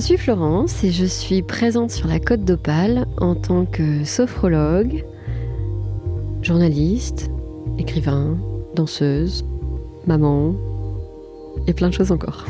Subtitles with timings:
[0.00, 5.04] suis Florence et je suis présente sur la Côte d'Opale en tant que sophrologue,
[6.40, 7.30] journaliste,
[7.76, 8.38] écrivain,
[8.74, 9.44] danseuse,
[10.06, 10.54] maman
[11.66, 12.46] et plein de choses encore.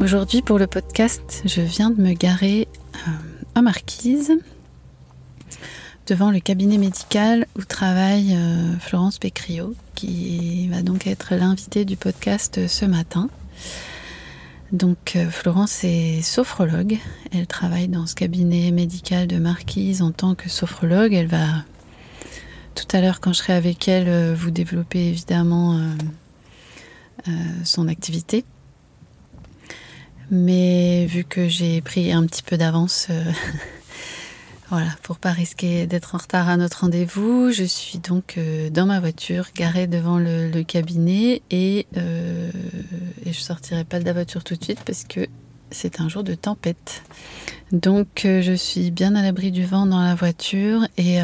[0.00, 3.10] Aujourd'hui pour le podcast, je viens de me garer euh,
[3.54, 4.32] à Marquise
[6.06, 11.96] devant le cabinet médical où travaille euh, Florence Pécriot qui va donc être l'invitée du
[11.96, 13.30] podcast ce matin.
[14.72, 16.98] Donc euh, Florence est sophrologue,
[17.32, 21.12] elle travaille dans ce cabinet médical de Marquise en tant que sophrologue.
[21.12, 21.64] Elle va
[22.74, 25.78] tout à l'heure quand je serai avec elle euh, vous développer évidemment
[27.28, 27.32] euh,
[27.62, 28.44] son activité.
[30.30, 33.08] Mais vu que j'ai pris un petit peu d'avance
[34.70, 38.86] Voilà, pour pas risquer d'être en retard à notre rendez-vous, je suis donc euh, dans
[38.86, 42.50] ma voiture, garée devant le, cabinet et, euh,
[43.26, 45.26] et, je sortirai pas de la voiture tout de suite parce que
[45.70, 47.02] c'est un jour de tempête.
[47.72, 51.18] Donc euh, je suis bien à l'abri du vent dans la voiture et,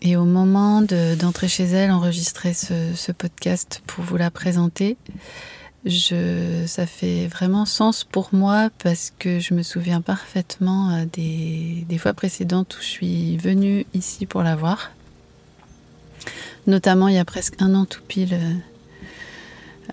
[0.00, 4.96] et au moment d'entrer chez elle, enregistrer ce podcast pour vous la présenter
[5.84, 11.98] je, ça fait vraiment sens pour moi parce que je me souviens parfaitement euh, des,
[11.98, 14.92] fois précédentes où je suis venue ici pour la voir.
[16.66, 18.54] Notamment il y a presque un an tout pile euh,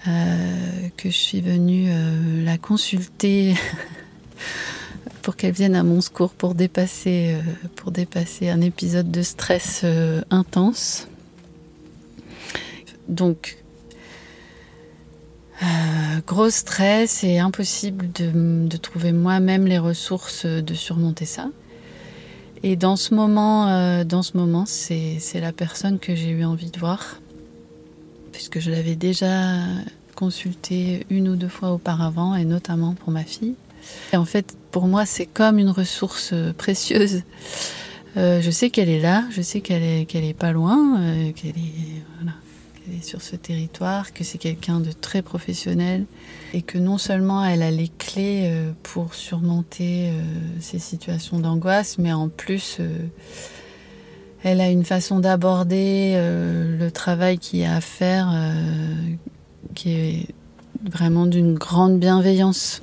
[0.08, 1.90] euh que je suis venue
[2.44, 3.56] la consulter
[5.22, 7.38] pour qu'elle vienne à mon secours pour dépasser,
[7.76, 9.86] pour dépasser un épisode de stress
[10.32, 11.08] intense.
[13.08, 13.58] Donc
[15.64, 15.66] euh,
[16.28, 21.50] gros stress et impossible de, trouver moi-même les ressources de surmonter ça.
[22.64, 26.70] Et dans ce moment, euh, dans ce moment, c'est la personne que j'ai eu envie
[26.70, 27.20] de voir,
[28.32, 29.64] puisque je l'avais déjà
[30.16, 33.56] consultée une ou deux fois auparavant, et notamment pour ma fille.
[34.14, 37.24] Et en fait, pour moi, c'est comme une ressource précieuse.
[38.16, 41.00] Euh, je sais qu'elle est là, je sais qu'elle est, qu'elle est pas loin,
[41.36, 42.34] qu'elle est voilà,
[43.02, 46.06] sur ce territoire, que c'est quelqu'un de très professionnel
[46.54, 50.22] et que non seulement elle a les clés euh, pour surmonter euh,
[50.60, 53.08] ces situations d'angoisse, mais en plus euh,
[54.44, 58.32] elle a une façon d'aborder le travail qu'il y a à faire
[59.74, 60.28] qui est
[60.90, 62.82] vraiment d'une grande bienveillance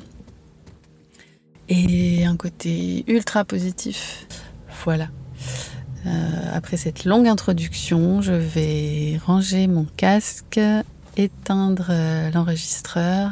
[1.68, 4.26] et un côté ultra positif.
[4.84, 5.08] Voilà.
[6.06, 6.10] Euh,
[6.52, 10.60] après cette longue introduction, je vais ranger mon casque,
[11.16, 13.30] éteindre euh, l'enregistreur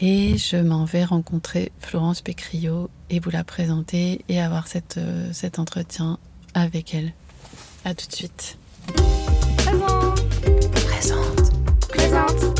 [0.00, 5.28] et je m'en vais rencontrer Florence Pécriot et vous la présenter et avoir cette, euh,
[5.32, 6.18] cet entretien
[6.54, 7.12] avec elle.
[7.84, 8.58] A tout de suite.
[9.56, 10.24] Présente.
[10.72, 11.52] Présente.
[11.88, 11.88] Présente.
[11.88, 12.55] Présente.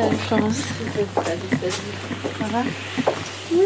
[0.00, 0.56] Salut Florence.
[2.38, 2.62] Ça va
[3.52, 3.58] Oui.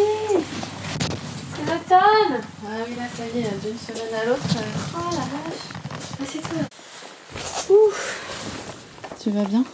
[1.55, 4.43] C'est l'automne Ah oui, là, ça y est, d'une semaine à l'autre.
[4.57, 5.63] Euh, oh la vache.
[5.93, 7.77] Ah, c'est toi.
[7.77, 9.17] Ouf.
[9.23, 9.65] Tu vas bien?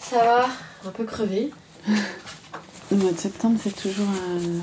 [0.00, 0.46] Ça va,
[0.86, 1.50] un peu crevé.
[2.90, 4.58] Le mois de septembre, c'est toujours euh,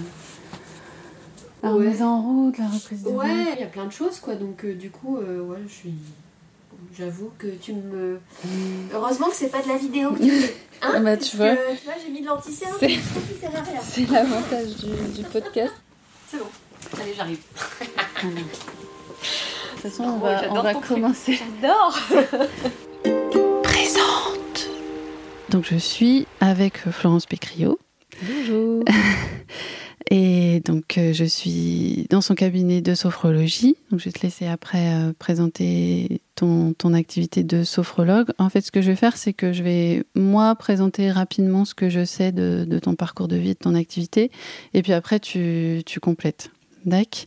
[1.61, 4.33] la remise en route, la reprise de Ouais, il y a plein de choses, quoi.
[4.33, 5.93] Donc, euh, du coup, ouais, je suis
[6.97, 8.19] J'avoue que tu me.
[8.93, 10.55] Heureusement que c'est pas de la vidéo que tu fais.
[10.81, 11.57] Hein bah, tu, vois.
[11.57, 14.77] tu vois, j'ai mis de l'anticerne, c'est l'avantage
[15.13, 15.73] du, podcast.
[16.31, 16.45] C'est bon.
[17.01, 17.39] Allez, j'arrive.
[18.23, 21.37] de toute façon, on va, on va commencer.
[21.37, 21.99] J'adore
[23.63, 24.69] Présente
[25.49, 27.77] Donc, je suis avec Florence Pécriot.
[28.23, 28.85] Bonjour
[30.09, 33.75] Et donc, euh, je suis dans son cabinet de sophrologie.
[33.91, 38.29] Donc, je vais te laisser après euh, présenter ton, ton, activité de sophrologue.
[38.37, 41.75] En fait, ce que je vais faire, c'est que je vais, moi, présenter rapidement ce
[41.75, 44.31] que je sais de, de ton parcours de vie, de ton activité.
[44.73, 46.51] Et puis après, tu, tu complètes.
[46.85, 47.25] D'accord?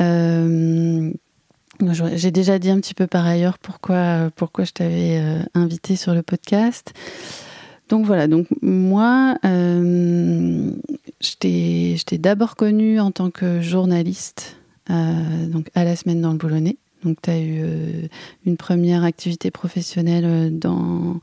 [0.00, 1.12] Euh,
[2.14, 5.22] J'ai déjà dit un petit peu par ailleurs pourquoi, pourquoi je t'avais
[5.54, 6.94] invité sur le podcast.
[7.90, 9.36] Donc voilà, donc moi,
[11.22, 14.56] je t'ai d'abord connue en tant que journaliste
[14.90, 16.76] euh, donc à la semaine dans le Boulonnais.
[17.04, 18.06] Donc tu as eu euh,
[18.44, 21.20] une première activité professionnelle euh, dans,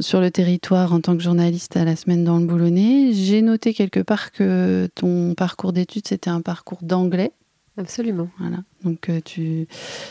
[0.00, 3.12] sur le territoire en tant que journaliste à la semaine dans le Boulonnais.
[3.12, 7.32] J'ai noté quelque part que ton parcours d'études, c'était un parcours d'anglais.
[7.78, 8.28] Absolument.
[8.38, 8.58] Voilà.
[8.84, 9.66] Donc euh, tu,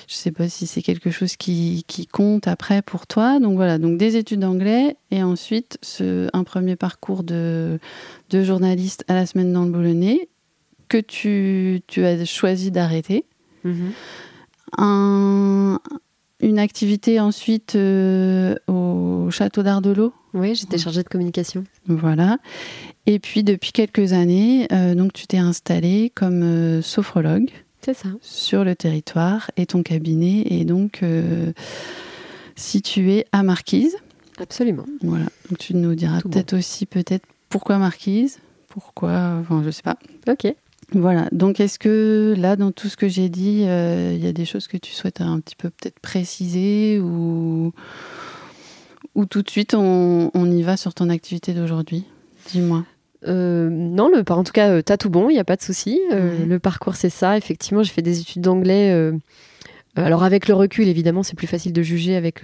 [0.07, 3.39] je sais pas si c'est quelque chose qui, qui, compte après pour toi.
[3.39, 3.77] Donc voilà.
[3.77, 7.79] Donc des études d'anglais et ensuite ce, un premier parcours de,
[8.31, 10.29] de journaliste à la semaine dans le Boulonnais
[10.87, 13.25] que tu, tu as choisi d'arrêter.
[13.63, 13.91] Mhm.
[14.77, 15.79] Un,
[16.39, 20.13] une activité ensuite euh, au château d'Ardelot.
[20.33, 21.63] Oui, j'étais chargée de communication.
[21.87, 22.37] Voilà.
[23.05, 27.49] Et puis depuis quelques années, euh, donc tu t'es installée comme euh, sophrologue.
[27.81, 28.09] C'est ça.
[28.21, 31.51] Sur le territoire et ton cabinet est donc euh,
[32.55, 33.97] situé à Marquise.
[34.37, 34.85] Absolument.
[35.01, 35.25] Voilà.
[35.49, 38.39] Donc tu nous diras peut-être aussi peut-être pourquoi Marquise,
[38.69, 39.97] pourquoi, enfin je sais pas.
[40.29, 40.53] Ok.
[40.93, 41.27] Voilà.
[41.31, 44.67] Donc est-ce que là dans tout ce que j'ai dit, il y a des choses
[44.67, 47.73] que tu souhaites un petit peu peut-être préciser ou
[49.15, 52.05] ou tout de suite on, on y va sur ton activité d'aujourd'hui?
[52.51, 52.85] Dis-moi.
[53.27, 55.61] Euh, non, le, en tout cas, euh, t'as tout bon, il n'y a pas de
[55.61, 55.99] souci.
[56.11, 56.45] Euh.
[56.45, 57.37] Le parcours, c'est ça.
[57.37, 58.91] Effectivement, j'ai fait des études d'anglais.
[58.91, 59.13] Euh,
[59.95, 62.43] alors, avec le recul, évidemment, c'est plus facile de juger avec,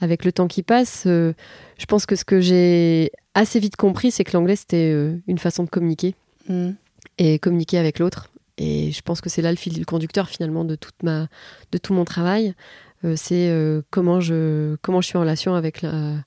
[0.00, 1.02] avec le temps qui passe.
[1.04, 4.92] je pense que ce que j'ai assez vite compris, c'est que l'anglais, c'était
[5.28, 6.16] une façon de communiquer
[6.48, 6.70] mmh.
[7.18, 8.30] et communiquer avec l'autre.
[8.58, 11.28] Et je pense que c'est là le fil du conducteur, finalement, de, toute ma,
[11.70, 12.52] de tout mon travail.
[13.16, 13.52] C'est
[13.90, 16.24] comment, je, comment je suis en relation avec la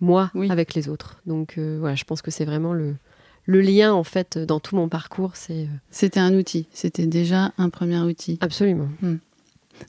[0.00, 0.50] moi oui.
[0.50, 1.20] avec les autres.
[1.24, 2.96] Donc euh, voilà, je pense que c'est vraiment le,
[3.46, 5.32] le lien en fait dans tout mon parcours.
[5.34, 5.78] C'est euh...
[5.90, 8.38] c'était un outil, c'était déjà un premier outil.
[8.40, 8.88] Absolument.
[9.00, 9.16] Hmm.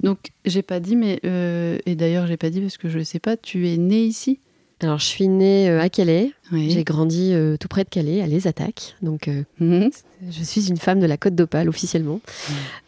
[0.01, 3.03] Donc j'ai pas dit, mais euh, et d'ailleurs j'ai pas dit parce que je ne
[3.03, 3.35] sais pas.
[3.35, 4.39] Tu es née ici?
[4.81, 6.33] Alors je suis née euh, à Calais.
[6.51, 6.69] Oui.
[6.69, 8.95] J'ai grandi euh, tout près de Calais, à Les Attaques.
[9.01, 9.29] Donc
[9.59, 9.87] mmh.
[10.29, 12.21] je suis une femme de la Côte d'Opale officiellement.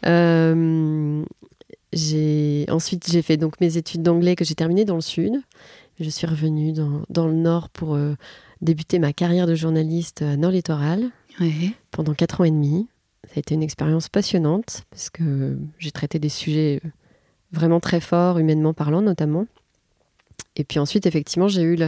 [0.04, 1.24] Mmh.
[1.92, 5.40] J'ai ensuite j'ai fait donc mes études d'anglais que j'ai terminées dans le sud.
[6.00, 8.14] Je suis revenue dans, dans le Nord pour euh,
[8.60, 11.10] débuter ma carrière de journaliste à Nord Littoral
[11.90, 12.88] pendant quatre ans et demi.
[13.24, 16.88] Ça a été une expérience passionnante parce que j'ai traité des sujets euh,
[17.52, 19.46] vraiment très forts, humainement parlant notamment.
[20.56, 21.78] Et puis ensuite, effectivement, j'ai eu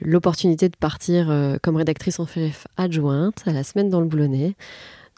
[0.00, 4.06] l'opportunité euh, de partir euh, comme rédactrice en chef adjointe à la semaine dans le
[4.06, 4.54] Boulonnais.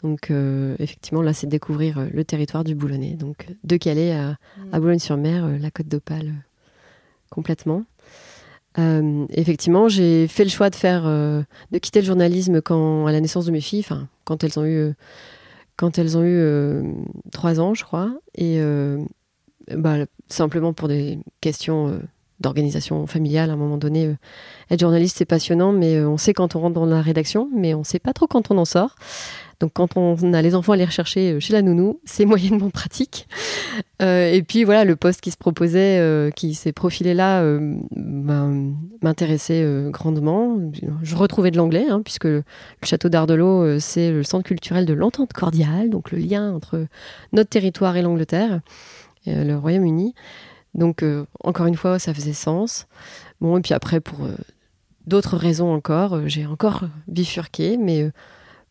[0.03, 3.15] Donc, euh, effectivement, là, c'est découvrir le territoire du Boulonnais.
[3.15, 4.37] Donc, de Calais à,
[4.71, 6.33] à Boulogne-sur-Mer, la côte d'Opale
[7.29, 7.83] complètement.
[8.79, 11.41] Euh, effectivement, j'ai fait le choix de faire, euh,
[11.71, 14.65] de quitter le journalisme quand à la naissance de mes filles, enfin quand elles ont
[14.65, 14.93] eu, euh,
[15.77, 16.83] quand elles ont eu
[17.31, 18.59] trois ans, je crois, et
[19.75, 19.97] bah,
[20.27, 21.99] simplement pour des questions
[22.39, 23.49] d'organisation familiale.
[23.49, 24.15] À un moment donné,
[24.69, 27.83] être journaliste c'est passionnant, mais on sait quand on rentre dans la rédaction, mais on
[27.83, 28.95] sait pas trop quand on en sort.
[29.59, 32.69] Donc quand on a les enfants à les rechercher euh, chez la nounou, c'est moyennement
[32.69, 33.27] pratique.
[34.01, 37.75] Euh, et puis voilà, le poste qui se proposait, euh, qui s'est profilé là, euh,
[37.95, 40.57] ben, m'intéressait euh, grandement.
[41.01, 42.43] Je retrouvais de l'anglais, hein, puisque le,
[42.83, 46.85] château d'Ardelot, c'est le centre culturel de l'entente cordiale, donc le lien entre
[47.33, 48.61] notre territoire et l'Angleterre,
[49.25, 50.13] et le Royaume-Uni.
[50.73, 51.03] Donc
[51.43, 52.87] encore une fois, ça faisait sens.
[53.41, 54.27] Bon, et puis après, pour
[55.05, 58.11] d'autres raisons encore, j'ai encore bifurqué, mais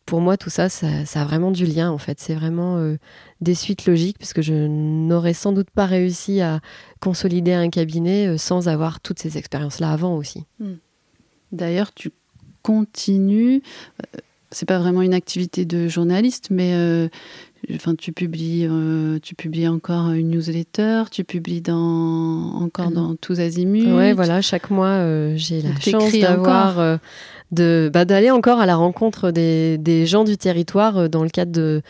[0.07, 2.19] pour moi, tout ça, ça, a vraiment du lien, en fait.
[2.19, 2.95] C'est vraiment euh,
[3.41, 6.61] des suites logiques, puisque je n'aurais sans doute pas réussi à
[7.01, 10.45] consolider un cabinet euh, sans avoir toutes ces expériences-là avant aussi.
[10.59, 10.75] Hmm.
[11.51, 12.11] D'ailleurs, tu
[12.63, 13.61] continues,
[14.01, 17.09] euh, c'est pas vraiment une activité de journaliste, mais euh,
[17.73, 23.39] enfin, tu publies, euh, tu publies encore une newsletter, tu publies dans, encore dans tous
[23.39, 23.93] azimuts.
[23.93, 26.99] Ouais, voilà, chaque mois, j'ai la chance d'avoir
[27.51, 31.29] de bah, d'aller encore à la rencontre des, des, gens du territoire euh, dans le
[31.29, 31.81] cadre de,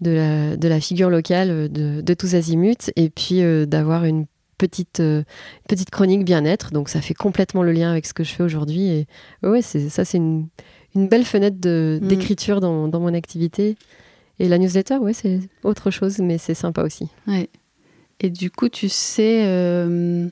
[0.00, 4.26] de, la, de la figure locale de, de tous azimuts et puis euh, d'avoir une
[4.58, 5.22] petite, euh,
[5.68, 6.72] petite chronique bien-être.
[6.72, 8.88] Donc ça fait complètement le lien avec ce que je fais aujourd'hui.
[8.88, 9.06] Et
[9.42, 10.48] ouais, c'est, ça c'est une,
[10.94, 12.06] une belle fenêtre mm.
[12.06, 13.76] d'écriture dans, dans mon activité.
[14.38, 17.08] Et la newsletter, ouais, c'est autre chose, mais c'est sympa aussi.
[17.26, 17.48] Ouais.
[18.20, 19.42] Et du coup, tu sais...
[19.44, 20.28] Euh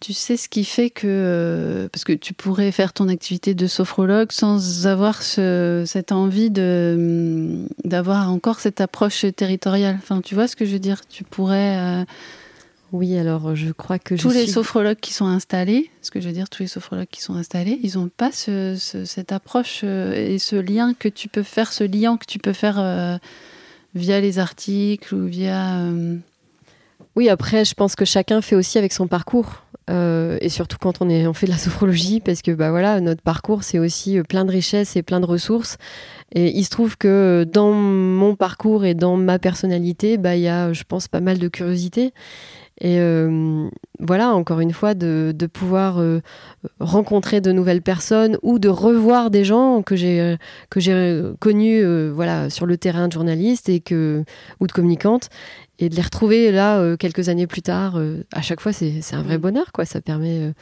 [0.00, 3.66] tu sais ce qui fait que euh, parce que tu pourrais faire ton activité de
[3.66, 9.96] sophrologue sans avoir ce, cette envie de d'avoir encore cette approche territoriale.
[10.00, 11.00] Enfin, tu vois ce que je veux dire?
[11.08, 12.04] Tu pourrais euh,
[12.92, 14.52] oui, alors je crois que tous je les suis...
[14.52, 17.78] sophrologues qui sont installés, ce que je veux dire, tous les sophrologues qui sont installés,
[17.82, 21.72] ils n'ont pas ce, ce, cette approche euh, et ce lien que tu peux faire,
[21.72, 23.18] ce lien que tu peux faire euh,
[23.94, 25.80] via les articles ou via.
[25.80, 26.16] Euh...
[27.16, 29.64] Oui, après, je pense que chacun fait aussi avec son parcours.
[29.90, 33.00] Euh, et surtout quand on, est, on fait de la sophrologie, parce que bah voilà,
[33.00, 35.78] notre parcours c'est aussi euh, plein de richesses et plein de ressources.
[36.32, 40.48] Et il se trouve que dans mon parcours et dans ma personnalité, bah il y
[40.48, 42.12] a, je pense, pas mal de curiosité.
[42.80, 43.68] Et euh,
[43.98, 46.20] voilà, encore une fois, de, de pouvoir euh,
[46.78, 50.36] rencontrer de nouvelles personnes ou de revoir des gens que j'ai euh,
[50.70, 54.24] que j'ai connus voilà sur le terrain de journaliste et que
[54.60, 55.28] ou de communicante
[55.80, 58.00] et de les retrouver là quelques années plus tard.
[58.32, 59.40] à chaque fois, c'est un vrai mm.
[59.40, 59.84] bonheur, quoi.
[59.84, 60.52] Ça permet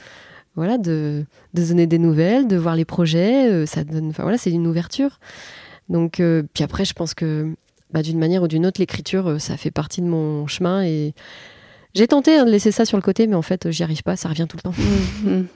[0.54, 3.66] voilà de, de, donner des nouvelles, de voir les projets.
[3.66, 5.20] ça donne, enfin voilà, c'est une ouverture.
[5.90, 6.22] Donc
[6.54, 7.54] puis après, je pense que
[7.92, 11.14] bah, d'une manière ou d'une autre, l'écriture, ça fait partie de mon chemin et
[11.96, 14.16] j'ai tenté hein, de laisser ça sur le côté, mais en fait, j'y arrive pas,
[14.16, 14.74] ça revient tout le temps.
[15.24, 15.46] Mm.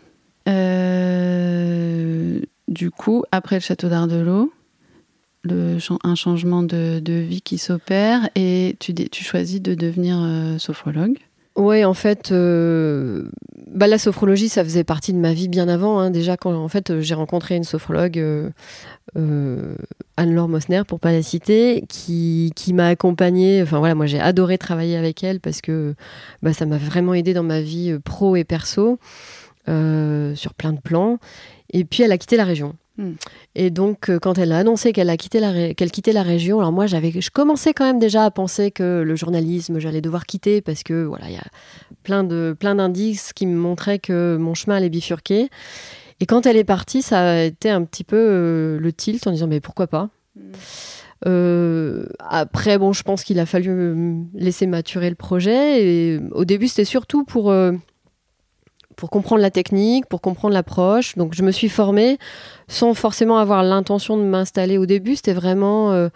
[0.49, 4.51] Euh, du coup, après le château d'Ardelot,
[5.45, 11.19] un changement de, vie qui s'opère et tu, tu, choisis de devenir euh, sophrologue.
[11.61, 13.29] Oui, en fait, euh,
[13.67, 15.99] bah, la sophrologie, ça faisait partie de ma vie bien avant.
[15.99, 16.11] Hein.
[16.11, 19.75] Déjà, quand en fait, j'ai rencontré une sophrologue, euh,
[20.17, 23.61] Anne-Laure Mosner, pour pas la citer, qui, m'a accompagnée.
[23.63, 25.95] Enfin voilà, moi j'ai adoré travailler avec elle parce que
[26.41, 28.99] bah, ça m'a vraiment aidé dans ma vie pro et perso,
[29.67, 31.19] sur plein de plans.
[31.75, 32.75] Et puis elle a quitté la région.
[33.55, 35.41] Et donc, euh, quand elle a annoncé qu'elle quitté
[35.75, 39.17] quittait la région, alors moi, j'avais, je commençais quand même déjà à penser que le
[39.17, 41.47] journalisme, j'allais devoir quitter parce que voilà, il y a
[42.03, 45.49] plein de plein d'indices qui me montraient que mon chemin allait bifurquer.
[46.21, 49.33] Et quand elle est partie, ça a été un petit peu euh, le tilt en
[49.33, 50.11] disant mais pourquoi pas?
[51.27, 55.85] Euh, après, bon, je pense qu'il a fallu laisser maturer le projet.
[55.85, 57.53] Et au début, c'était surtout pour
[59.01, 61.17] pour comprendre la technique, pour comprendre l'approche.
[61.17, 62.19] Donc je me suis formée
[62.69, 65.17] sans forcément avoir l'intention de m'installer au début.
[65.17, 66.11] C'était vraiment euh,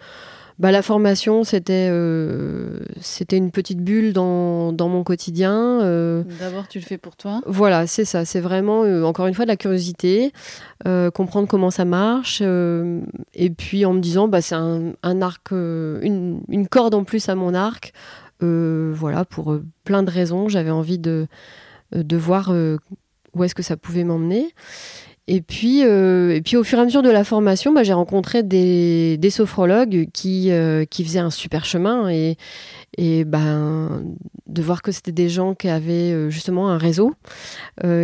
[0.59, 5.81] bah, la formation, c'était euh, c'était une petite bulle dans, dans mon quotidien.
[5.81, 6.21] Euh.
[6.39, 7.41] D'abord, tu le fais pour toi.
[7.47, 8.23] Voilà, c'est ça.
[8.23, 10.31] C'est vraiment encore une fois de la curiosité,
[11.15, 16.39] comprendre comment ça marche, et puis en me disant, bah, c'est un, un, arc, une,
[16.49, 17.93] une, corde en plus à mon arc.
[18.41, 21.25] voilà, pour plein de raisons, j'avais envie de
[21.91, 22.77] de voir euh,
[23.33, 24.53] où est-ce que ça pouvait m'emmener.
[25.27, 27.93] Et puis, euh, et puis au fur et à mesure de la formation, bah, j'ai
[27.93, 30.51] rencontré des, des sophrologues qui,
[30.91, 32.37] qui faisaient un super chemin et,
[32.97, 34.03] et ben,
[34.45, 37.15] de voir que c'était des gens qui avaient justement un réseau,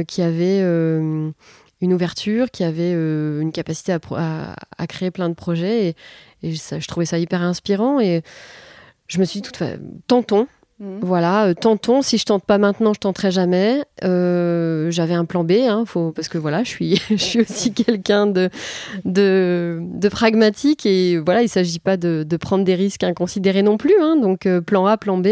[0.08, 5.96] qui avaient une ouverture, qui avaient une capacité à, à, créer plein de projets.
[6.42, 8.00] Et, je trouvais ça hyper inspirant.
[8.00, 8.24] Et
[9.12, 9.64] je me suis dit, tout,
[10.08, 10.48] tentons.
[10.82, 11.00] Mhm.
[11.04, 12.02] Voilà, euh, tentons.
[12.02, 13.86] Si je tente pas maintenant, je tenterai jamais.
[14.04, 17.72] Euh, j'avais un plan B, hein, faut, parce que voilà, je suis, je suis aussi
[17.72, 18.50] quelqu'un de,
[19.06, 23.94] de, pragmatique et voilà, il s'agit pas de, prendre des risques inconsidérés non plus.
[24.02, 25.28] Hein, donc euh, plan A, plan B.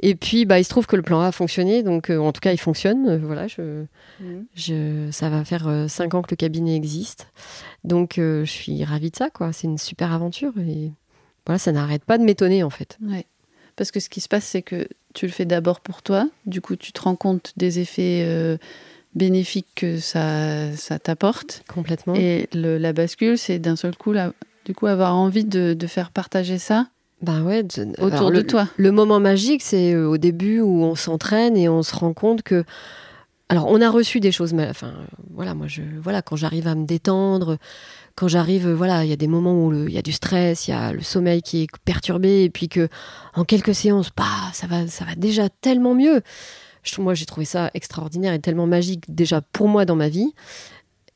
[0.00, 2.40] Et puis, bah, il se trouve que le plan A a fonctionné, donc en tout
[2.40, 3.16] cas, il fonctionne.
[3.24, 3.86] voilà, je,
[4.20, 4.44] mhm.
[4.54, 7.28] je, ça va faire cinq ans que le cabinet existe,
[7.82, 9.54] donc je suis ravie de ça, quoi.
[9.54, 10.92] C'est une super aventure et
[11.46, 12.98] voilà, ça n'arrête pas de m'étonner en fait.
[13.00, 13.24] Ouais.
[13.76, 16.28] Parce que ce qui se passe, c'est que tu le fais d'abord pour toi.
[16.46, 18.56] Du coup, tu te rends compte des effets euh,
[19.14, 21.62] bénéfiques que ça, ça t'apporte.
[21.68, 22.14] Complètement.
[22.14, 24.32] Et la bascule, c'est d'un seul coup, là,
[24.64, 26.88] du coup, avoir envie de, faire partager ça.
[27.22, 27.64] Ben ouais,
[27.98, 28.68] autour de toi.
[28.76, 32.42] Le moment magique, c'est euh, au début où on s'entraîne et on se rend compte
[32.42, 32.64] que
[33.48, 34.92] alors, on a reçu des choses, mais enfin,
[35.32, 37.58] voilà, moi, je, voilà, quand j'arrive à me détendre,
[38.16, 40.72] quand j'arrive, voilà, il y a des moments où il y a du stress, il
[40.72, 42.88] y a le sommeil qui est perturbé, et puis que
[43.34, 46.22] en quelques séances, bah, ça va, ça va déjà tellement mieux.
[46.98, 50.32] moi, j'ai trouvé ça extraordinaire et tellement magique déjà pour moi dans ma vie.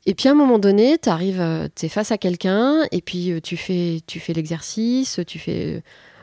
[0.07, 3.02] Et puis à un moment donné, tu arrives, euh, tu es face à quelqu'un, et
[3.02, 5.83] puis euh, tu fais, tu fais l'exercice, tu fais,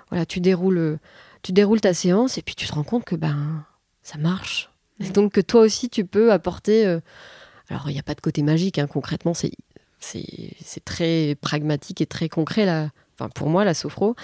[0.09, 0.99] voilà, tu déroules,
[1.43, 3.65] tu déroules ta séance, et puis tu te rends compte que ben,
[4.03, 4.69] ça marche
[4.99, 6.85] et donc que toi aussi, tu peux apporter...
[6.85, 6.99] Euh,
[7.69, 9.51] alors, il n'y a pas de côté magique, hein, concrètement, c'est,
[9.99, 12.89] c'est, très pragmatique et très concret, là.
[13.19, 14.15] Enfin, pour moi, la sophro.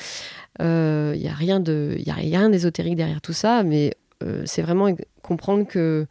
[0.60, 4.44] Il euh, n'y a rien de, y a rien d'ésotérique derrière tout ça, mais euh,
[4.46, 6.06] c'est vraiment comprendre que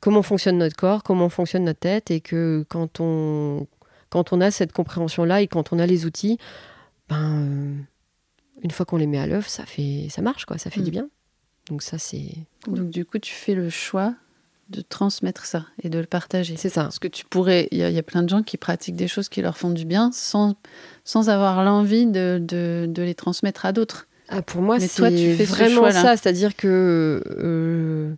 [0.00, 3.68] comment fonctionne notre corps, comment fonctionne notre tête, et que quand on,
[4.10, 6.38] quand on a cette compréhension-là et quand on a les outils,
[7.08, 7.76] ben,
[8.62, 10.90] une fois qu'on les met à l'œuvre, ça fait, ça marche, quoi, ça fait du
[10.90, 10.92] mm.
[10.92, 11.08] bien.
[11.68, 12.32] Donc ça, c'est...
[12.66, 14.14] Donc du coup, tu fais le choix
[14.68, 16.56] de transmettre ça et de le partager.
[16.56, 16.82] C'est ça.
[16.82, 17.68] Parce que tu pourrais...
[17.70, 20.10] Il y, a plein de gens qui pratiquent des choses qui leur font du bien
[20.12, 20.56] sans,
[21.04, 24.08] sans avoir l'envie de, de, de, les transmettre à d'autres.
[24.28, 26.16] Ah, pour moi, c'est toi, tu fais vraiment ça.
[26.16, 27.22] C'est-à-dire que...
[27.26, 28.14] Euh,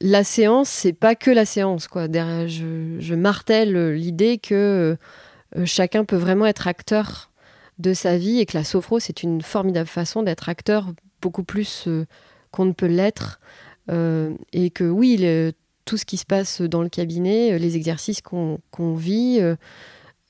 [0.00, 1.88] la séance, c'est pas que la séance.
[1.88, 2.08] Quoi.
[2.08, 4.98] Derrière, je, je martèle l'idée que
[5.56, 7.30] euh, chacun peut vraiment être acteur
[7.78, 11.84] de sa vie et que la sophro, c'est une formidable façon d'être acteur beaucoup plus
[11.86, 12.06] euh,
[12.50, 13.40] qu'on ne peut l'être.
[13.90, 15.18] Euh, et que oui,
[15.84, 19.40] tout ce qui se passe dans le cabinet, euh, les exercices qu'on vit,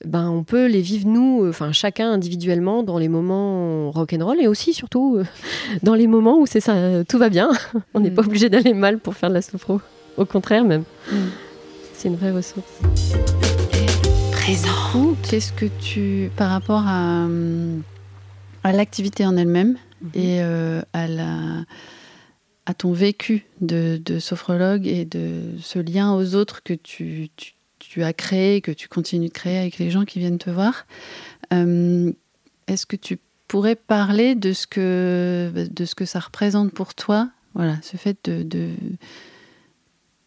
[0.05, 4.73] ben, on peut les vivre nous, enfin chacun individuellement dans les moments rock'n'roll et aussi
[4.73, 5.19] surtout
[5.83, 7.49] dans les moments où c'est ça, tout va bien.
[7.93, 8.27] on n'est pas Mm.
[8.27, 9.79] obligé d'aller mal pour faire de la sophro.
[10.17, 10.83] Au contraire même.
[11.11, 11.15] Mm.
[11.93, 12.65] C'est une vraie ressource.
[14.91, 17.81] Coup, qu'est-ce que tu, par rapport à, hum,
[18.63, 19.75] à l'activité en elle-même
[20.13, 21.63] et euh, à, la,
[22.65, 27.53] à ton vécu de, de sophrologue et de ce lien aux autres que tu, tu,
[27.79, 30.85] tu as créé, que tu continues de créer avec les gens qui viennent te voir,
[31.53, 32.11] euh,
[32.67, 37.29] est-ce que tu pourrais parler de ce que, de ce que ça représente pour toi?
[37.53, 38.43] Voilà, ce fait de.
[38.43, 38.69] de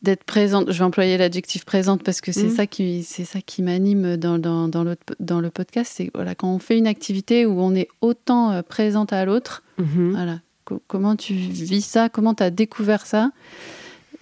[0.01, 2.55] d'être présente, je vais employer l'adjectif présente parce que c'est Mhm.
[2.55, 6.37] ça qui c'est ça qui m'anime dans, dans, dans, l'autre- dans le podcast, c'est voilà
[6.37, 10.13] quand on fait une activité où on est autant euh, présente à l'autre, Mhm.
[10.13, 10.41] voilà,
[10.87, 13.31] comment tu vis ça, comment tu as découvert ça?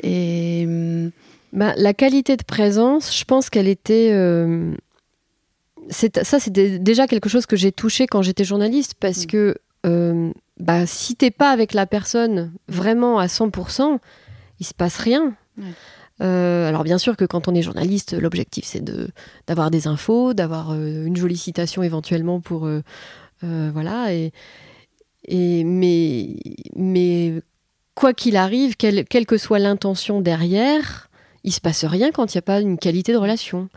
[0.02, 1.10] Et hum,
[1.52, 4.10] Bah, la qualité de présence, je pense qu'elle était.
[4.12, 4.72] euh,
[5.90, 9.26] ça, c'était déjà quelque chose que j'ai touché quand j'étais journaliste parce Mm.
[9.28, 13.98] que euh, bah, si t'es pas avec la personne vraiment à 100%,
[14.58, 15.34] il se passe rien.
[16.22, 19.08] Euh, alors bien sûr que quand on est journaliste, l'objectif c'est de
[19.46, 22.68] d'avoir des infos, d'avoir euh, une jolie citation éventuellement pour
[23.42, 24.32] voilà et,
[25.26, 26.36] et mais
[26.74, 27.42] mais
[27.94, 31.08] quoi qu'il arrive, quelle, quelle que soit l'intention derrière,
[31.42, 33.68] il se passe rien quand il n'y a pas une qualité de relation.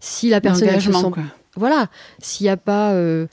[0.00, 1.22] Si la personne elle se sent quoi.
[1.54, 3.26] voilà, s'il n'y a pas, euh,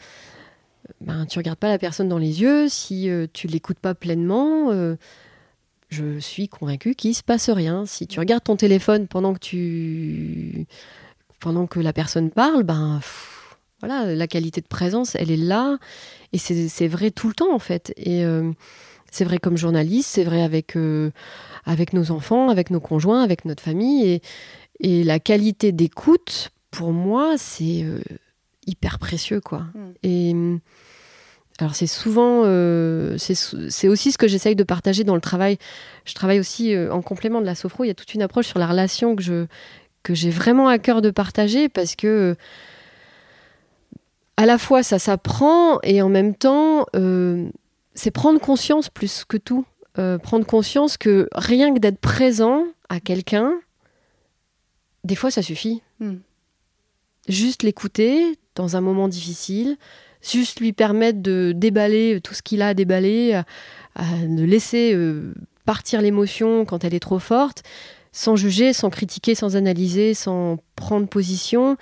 [1.01, 4.71] ben, tu regardes pas la personne dans les yeux, si euh, tu l'écoutes pas pleinement,
[4.71, 4.95] euh,
[5.89, 7.85] je suis convaincue qu'il se passe rien.
[7.85, 10.65] Si tu regardes ton téléphone pendant que tu,
[11.39, 13.32] pendant que la personne parle, ben pff,
[13.83, 15.77] voilà, la qualité de présence, elle est là,
[16.31, 17.93] et c'est vrai tout le temps en fait.
[17.97, 18.49] Et euh,
[19.11, 21.11] c'est vrai comme journaliste, c'est vrai avec euh,
[21.65, 24.21] avec nos enfants, avec nos conjoints, avec notre famille, et,
[24.79, 27.99] et la qualité d'écoute, pour moi, c'est euh,
[28.65, 29.65] hyper précieux, quoi.
[29.75, 29.91] Mm.
[30.03, 30.35] Et
[31.59, 35.57] alors c'est souvent, euh, c'est aussi ce que j'essaye de partager dans le travail.
[36.05, 37.83] Je travaille aussi euh, en complément de la sophro.
[37.83, 39.45] Il y a toute une approche sur la relation que je
[40.03, 42.37] que j'ai vraiment à cœur de partager parce que
[44.37, 47.47] à la fois ça s'apprend et en même temps euh,
[47.93, 49.65] c'est prendre conscience plus que tout.
[49.99, 53.53] Euh, prendre conscience que rien que d'être présent à quelqu'un,
[55.03, 55.83] des fois ça suffit.
[55.99, 56.15] Mm.
[57.29, 59.77] Juste l'écouter dans un moment difficile,
[60.23, 63.45] juste lui permettre de déballer tout ce qu'il a à déballer, à-
[63.95, 65.33] à de laisser euh,
[65.65, 67.61] partir l'émotion quand elle est trop forte,
[68.11, 71.77] sans juger, sans critiquer, sans analyser, sans prendre position,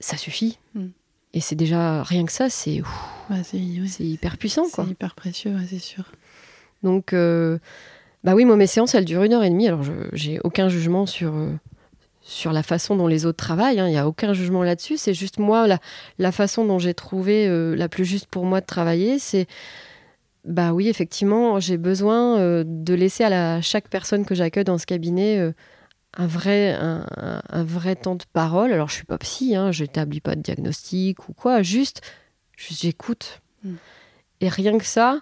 [0.00, 0.58] ça suffit.
[1.34, 2.80] Et c'est déjà rien que ça, c'est
[3.28, 3.42] Ouais,
[4.00, 4.84] hyper puissant quoi.
[4.84, 6.04] c'est hyper précieux, ouais, c'est sûr.
[6.82, 7.58] Donc, euh,
[8.22, 9.66] bah oui, moi, mes séances, elles durent une heure et demie.
[9.66, 11.50] Alors, je j'ai aucun jugement sur, euh,
[12.22, 13.80] sur la façon dont les autres travaillent.
[13.80, 13.88] hein.
[13.88, 14.96] Il n'y a aucun jugement là-dessus.
[14.96, 15.78] C'est juste moi, la,
[16.18, 19.46] la façon dont j'ai trouvé euh, la plus juste pour moi de travailler, c'est.
[20.44, 24.84] Bah oui, effectivement, j'ai besoin de laisser à la, chaque personne que j'accueille dans ce
[24.84, 25.52] cabinet
[26.16, 28.72] un, vrai, un, un- un vrai temps de parole.
[28.72, 31.62] Alors, je suis pas psy, hein, je n'établis pas de diagnostic ou quoi.
[31.62, 32.00] Juste,
[32.56, 33.40] juste j'écoute.
[33.64, 33.74] Mm.
[34.40, 35.20] Et rien que ça,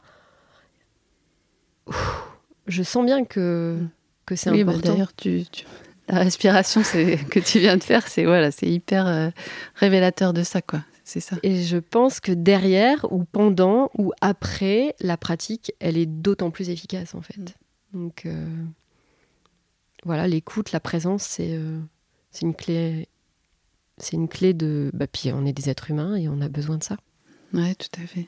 [1.86, 2.28] ouf,
[2.66, 3.78] je sens bien que,
[4.26, 4.92] que c'est Oui, bah, important.
[4.92, 5.64] d'ailleurs, tu, tu-
[6.08, 6.82] la respiration
[7.30, 9.30] que tu viens de faire, c'est voilà, c'est hyper euh,
[9.76, 10.80] révélateur de ça, quoi.
[11.04, 11.36] C'est ça.
[11.42, 16.70] Et je pense que derrière, ou pendant, ou après, la pratique, elle est d'autant plus
[16.70, 17.38] efficace, en fait.
[17.38, 17.44] Mm.
[17.94, 18.46] Donc, euh,
[20.04, 21.78] voilà, l'écoute, la présence, c'est euh,
[22.30, 23.08] c'est une clé.
[23.98, 24.90] C'est une clé de.
[24.94, 26.96] Bah, puis on est des êtres humains et on a besoin de ça.
[27.52, 28.26] Ouais, tout à fait.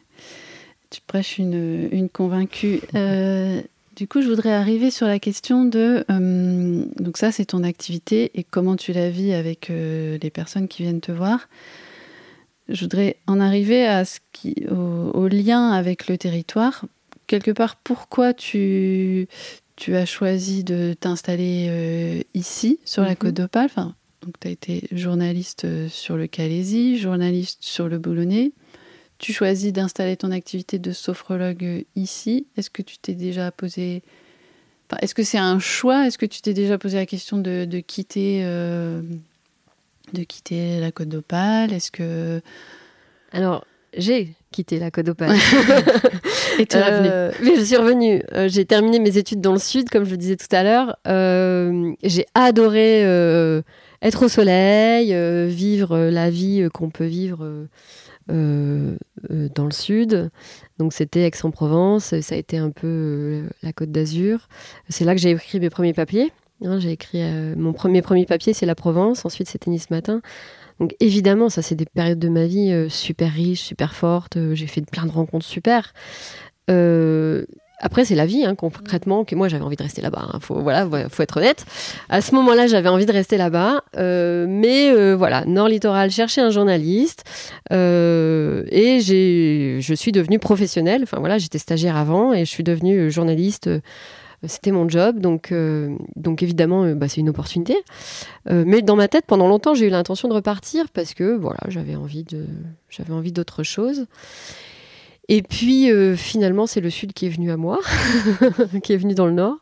[0.90, 2.80] Tu prêches une, convaincue.
[2.94, 3.60] Euh,
[3.96, 6.04] du coup, je voudrais arriver sur la question de.
[6.10, 10.82] euh, donc, ça, c'est ton activité et comment tu la vis avec les personnes qui
[10.82, 11.48] viennent te voir.
[12.68, 16.84] Je voudrais en arriver à ce qui, au lien avec le territoire.
[17.26, 19.28] Quelque part, pourquoi tu,
[19.76, 23.16] tu as choisi de t'installer euh, ici, sur la Mhm.
[23.16, 27.98] Côte d'Opale enfin, Donc, tu as été journaliste euh, sur le Calaisie, journaliste sur le
[27.98, 28.52] Boulonnais.
[29.18, 34.02] Tu choisis d'installer ton activité de sophrologue euh, ici, est-ce que tu t'es déjà posé...
[34.88, 36.06] Enfin, est-ce que c'est un choix?
[36.06, 39.02] Est-ce que tu t'es déjà posé la question de, de quitter, euh,
[40.12, 41.72] de quitter la Côte d'Opale?
[41.72, 42.40] Est-ce que...
[43.32, 45.36] Alors, j'ai quitté la Côte d'Opale.
[46.58, 48.22] Et tu es Euh, mais je suis revenue.
[48.32, 50.96] Euh, j'ai terminé mes études dans le sud, comme je le disais tout à l'heure.
[51.08, 53.02] Euh, j'ai adoré
[54.02, 55.14] être au soleil,
[55.48, 57.66] vivre la vie qu'on peut vivre euh,
[58.30, 58.96] euh,
[59.30, 60.30] euh, dans le sud.
[60.78, 64.48] Donc c'était Aix-en-Provence, ça a été un peu euh, la Côte d'Azur.
[64.88, 66.32] C'est là que j'ai écrit mes premiers papiers.
[66.64, 67.22] Hein, j'ai écrit
[67.56, 69.26] mon premier premier papier, c'est la Provence.
[69.26, 70.22] Ensuite, c'était Nice Matin.
[70.80, 74.36] Donc évidemment, ça c'est des périodes de ma vie euh, super riches, super fortes.
[74.36, 75.92] euh, j'ai fait plein de rencontres super.
[76.70, 77.44] Euh,
[77.80, 80.28] après, c'est la vie, hein, concrètement, que moi j'avais envie de rester là-bas.
[80.32, 80.38] hein.
[80.40, 81.66] Faut, voilà, faut être honnête.
[82.08, 83.82] À ce moment-là, j'avais envie de rester là-bas.
[83.98, 87.24] Mais voilà, Nord Littoral cherchait un journaliste.
[87.70, 91.02] Et je suis devenue professionnelle.
[91.02, 93.68] Enfin voilà, j'étais stagiaire avant et je suis devenue journaliste.
[94.46, 97.76] C'était mon job, donc, euh, donc évidemment, euh, bah, c'est une opportunité.
[98.50, 101.60] Euh, mais dans ma tête, pendant longtemps, j'ai eu l'intention de repartir parce que voilà,
[101.68, 102.46] j'avais envie de,
[102.90, 104.06] j'avais envie d'autre chose.
[105.28, 107.80] Et puis finalement, c'est le sud qui est venu à moi,
[108.82, 109.56] qui est venu dans le nord.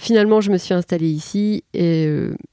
[0.00, 2.10] Finalement, je me suis installée ici et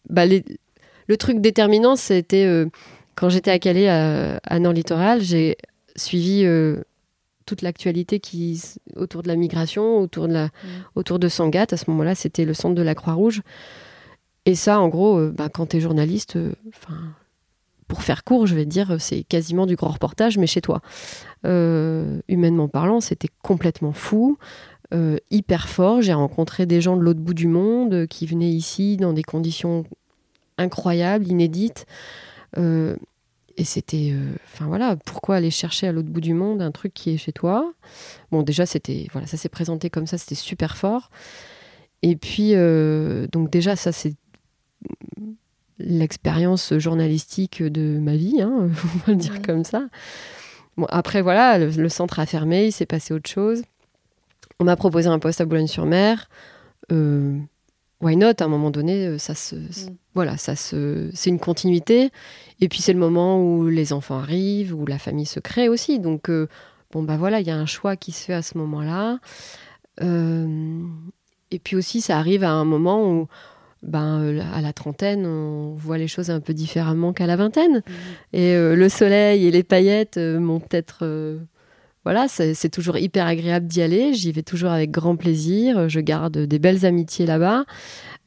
[0.08, 2.68] bah, le truc déterminant, c'était
[3.16, 5.58] quand j'étais à Calais, à, Nord Littoral, j'ai
[5.96, 6.46] suivi
[7.50, 8.62] toute l'actualité qui
[8.96, 10.50] autour de la migration, autour de la,
[10.94, 11.74] autour de Sangatte.
[11.74, 13.42] À ce moment-là, c'était le centre de la Croix-Rouge.
[14.46, 17.16] Et ça, en gros, euh, bah, quand tu es journaliste, euh, 'fin,
[17.88, 20.82] pour faire court, je vais te dire, c'est quasiment du grand reportage, mais chez toi.
[21.46, 24.38] Euh, humainement parlant, c'était complètement fou,
[24.94, 26.04] euh, hyper fort.
[26.04, 29.86] J'ai rencontré des gens de l'autre bout du monde qui venaient ici dans des conditions
[30.60, 31.88] incroyables, inédites.
[32.58, 32.96] Euh,
[33.60, 36.94] et c'était, euh, enfin voilà, pourquoi aller chercher à l'autre bout du monde un truc
[36.94, 37.74] qui est chez toi?
[38.32, 41.10] Bon, déjà, c'était, voilà, ça s'est présenté comme ça, c'était super fort.
[42.02, 44.16] Et puis, euh, donc déjà, ça c'est
[45.78, 49.42] l'expérience journalistique de ma vie, hein, on va le dire Ouais.
[49.42, 49.88] comme ça.
[50.78, 53.62] Bon, après, voilà, le, le centre a fermé, il s'est passé autre chose.
[54.60, 56.30] On m'a proposé un poste à Boulogne-sur-Mer.
[56.92, 57.38] Euh,
[58.02, 58.34] why not?
[58.40, 59.56] À un moment donné, euh, ça se,
[60.14, 62.12] voilà, ça se, c'est une continuité.
[62.62, 66.00] Et puis c'est le moment où les enfants arrivent, où la famille se crée aussi.
[66.00, 66.48] Donc euh,
[66.92, 69.20] bon bah voilà, il y a un choix qui se fait à ce moment-là.
[70.02, 70.82] Euh,
[71.52, 73.28] et puis aussi, ça arrive à un moment où,
[73.82, 77.82] ben, à la trentaine, on voit les choses un peu différemment qu'à la vingtaine.
[78.34, 81.40] Et euh, le soleil et les paillettes euh, m'ont peut-être.
[82.06, 84.14] Voilà, c'est toujours hyper agréable d'y aller.
[84.14, 85.90] J'y vais toujours avec grand plaisir.
[85.90, 87.66] Je garde des belles amitiés là-bas.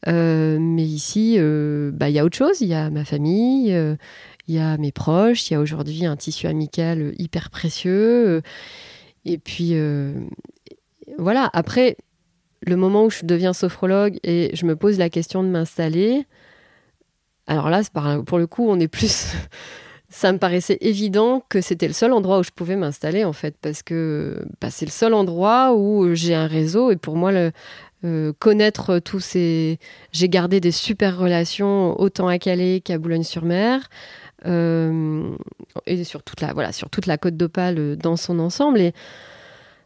[0.09, 2.61] Euh, mais ici, euh, bah, il y a autre chose.
[2.61, 3.97] Il y a ma famille, euh,
[4.49, 8.43] il y a mes proches, il y a aujourd'hui un tissu amical hyper précieux.
[9.25, 9.75] et puis,
[11.19, 11.49] voilà.
[11.53, 11.97] Après,
[12.61, 16.27] le moment où je deviens sophrologue et je me pose la question de m'installer,
[17.47, 17.83] alors là,
[18.27, 19.33] pour le coup, on est plus.
[20.15, 23.57] Ça me paraissait évident que c'était le seul endroit où je pouvais m'installer, en fait,
[23.63, 26.91] parce que bah, c'est le seul endroit où j'ai un réseau.
[26.91, 27.33] Et pour moi,
[28.05, 29.79] euh, connaître tous ces.
[30.13, 33.89] J'ai gardé des super relations autant à Calais qu'à Boulogne-sur-Mer.
[34.47, 35.35] euh,
[35.87, 38.93] et sur toute la voilà sur toute la côte d'Opale euh, dans son ensemble et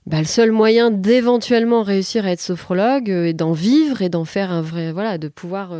[0.07, 4.51] bah, le seul moyen d'éventuellement réussir à être sophrologue et d'en vivre et d'en faire
[4.51, 5.73] un vrai voilà de pouvoir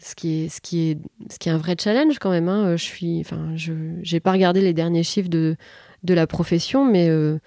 [0.00, 0.98] ce qui est ce qui est
[1.30, 2.76] ce qui est un vrai challenge quand même hein.
[2.76, 5.56] je suis enfin je j'ai pas regardé les derniers chiffres de
[6.04, 7.38] de la profession mais euh,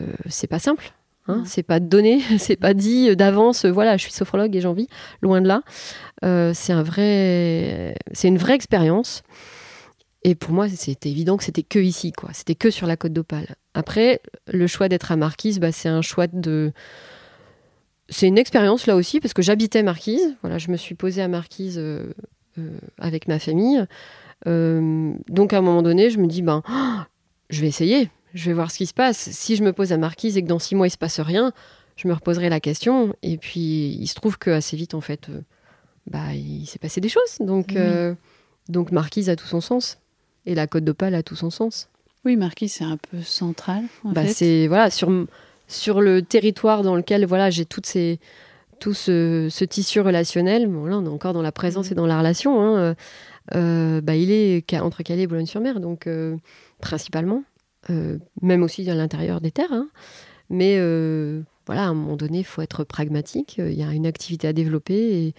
[0.00, 0.92] euh, c'est pas simple
[1.28, 1.42] hein.
[1.46, 4.88] C'est pas donné c'est pas dit d'avance euh, voilà je suis sophrologue et j'en vis
[5.22, 5.62] loin de là.
[6.24, 9.22] Euh, c'est un vrai c'est une vraie expérience.
[10.24, 12.30] Et pour moi c'était évident que c'était que ici quoi.
[12.32, 13.54] C'était que sur la côte d'Opale.
[13.74, 14.20] Après
[14.52, 16.72] le choix d'être à Marquise bah, c'est un choix de
[18.08, 20.34] c'est une expérience là aussi parce que j'habitais Marquise.
[20.42, 22.12] Voilà, je me suis posée à Marquise euh,
[22.58, 23.84] euh, avec ma famille.
[24.46, 27.00] Euh, donc à un moment donné, je me dis ben, oh,
[27.50, 29.18] je vais essayer, je vais voir ce qui se passe.
[29.32, 31.52] Si je me pose à Marquise et que dans six mois il se passe rien,
[31.96, 33.14] je me reposerai la question.
[33.22, 35.28] Et puis il se trouve que assez vite en fait,
[36.10, 37.38] bah il s'est passé des choses.
[37.40, 38.14] Donc Oui.
[38.68, 39.98] donc Marquise a tout son sens
[40.46, 41.88] et la Côte d'Opale a tout son sens.
[42.24, 43.84] Oui, Marquis, c'est un peu central.
[44.04, 44.32] En Bah, fait.
[44.32, 45.08] c'est voilà sur
[45.68, 48.18] sur le territoire dans lequel voilà j'ai toutes ces
[48.80, 50.66] tout ce, ce tissu relationnel.
[50.68, 51.92] Bon là on est encore dans la présence Mhm.
[51.92, 52.60] et dans la relation.
[52.60, 52.94] hein,
[53.54, 56.36] euh, bah, il est entre Calais et Boulogne-sur-Mer donc euh,
[56.80, 57.42] principalement,
[57.90, 59.72] euh, même aussi à l'intérieur des terres.
[59.72, 59.88] hein.
[60.50, 60.76] Mais
[61.66, 63.56] voilà à un moment donné il faut être pragmatique.
[63.58, 64.94] Il y a une activité à développer
[65.26, 65.34] et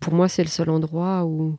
[0.00, 1.56] pour moi c'est le seul endroit où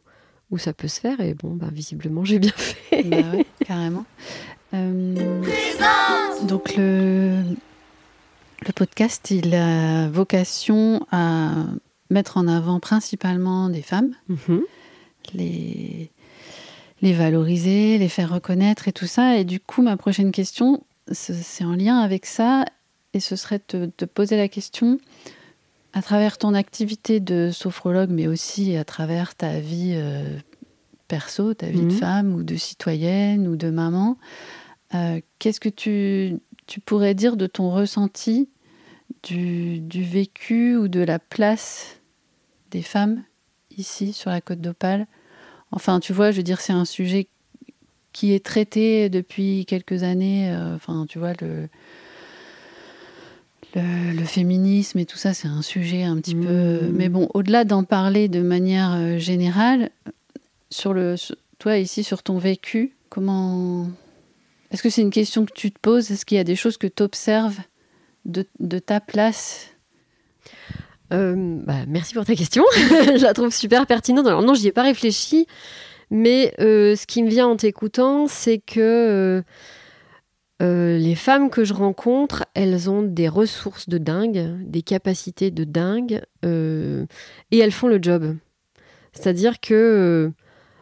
[0.51, 3.01] où ça peut se faire et bon bah visiblement j'ai bien fait.
[3.03, 4.05] Bah ouais, carrément.
[6.47, 7.41] Donc le,
[8.65, 11.65] le podcast, il a vocation à
[12.09, 14.61] mettre en avant principalement des femmes, Mhm.
[15.33, 16.11] les,
[17.01, 19.37] les valoriser, les faire reconnaître et tout ça.
[19.37, 22.65] Et du coup, ma prochaine question, ce- c'est en lien avec ça,
[23.13, 24.99] et ce serait de te poser la question,
[25.93, 30.37] à travers ton activité de sophrologue, mais aussi à travers ta vie euh,
[31.07, 31.87] perso, ta vie Mhm.
[31.89, 34.17] de femme ou de citoyenne ou de maman,
[34.95, 38.49] euh, qu'est-ce que tu, tu pourrais dire de ton ressenti
[39.23, 41.99] du, du vécu ou de la place
[42.71, 43.23] des femmes
[43.77, 45.07] ici sur la côte d'Opale
[45.71, 47.27] Enfin, tu vois, je veux dire, c'est un sujet
[48.11, 50.51] qui est traité depuis quelques années.
[50.51, 51.67] euh, Enfin, tu vois, le,
[53.75, 56.45] le, le féminisme et tout ça, c'est un sujet un petit Mmh.
[56.45, 56.89] peu.
[56.93, 59.89] Mais bon, au-delà d'en parler de manière euh, générale,
[60.69, 63.87] sur le, sur- toi ici, sur ton vécu, comment.
[64.71, 66.11] Est-ce que c'est une question que tu te poses?
[66.11, 67.59] Est-ce qu'il y a des choses que tu observes
[68.25, 69.69] de, ta place
[71.11, 72.63] Euh, bah, merci pour ta question.
[72.75, 74.25] je la trouve super pertinente.
[74.25, 75.47] Alors non, j'y ai pas réfléchi,
[76.09, 79.43] mais euh, ce qui me vient en t'écoutant, c'est que
[80.61, 85.65] euh, les femmes que je rencontre, elles ont des ressources de dingue, des capacités de
[85.65, 88.35] dingue, et elles font le job.
[89.11, 90.31] C'est-à-dire que,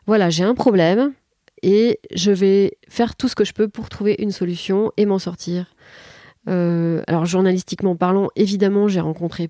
[0.06, 1.14] voilà, j'ai un problème
[1.62, 5.20] et je vais faire tout ce que je peux pour trouver une solution et m'en
[5.20, 5.74] sortir.
[6.48, 9.50] Euh, alors journalistiquement parlant, évidemment, j'ai rencontré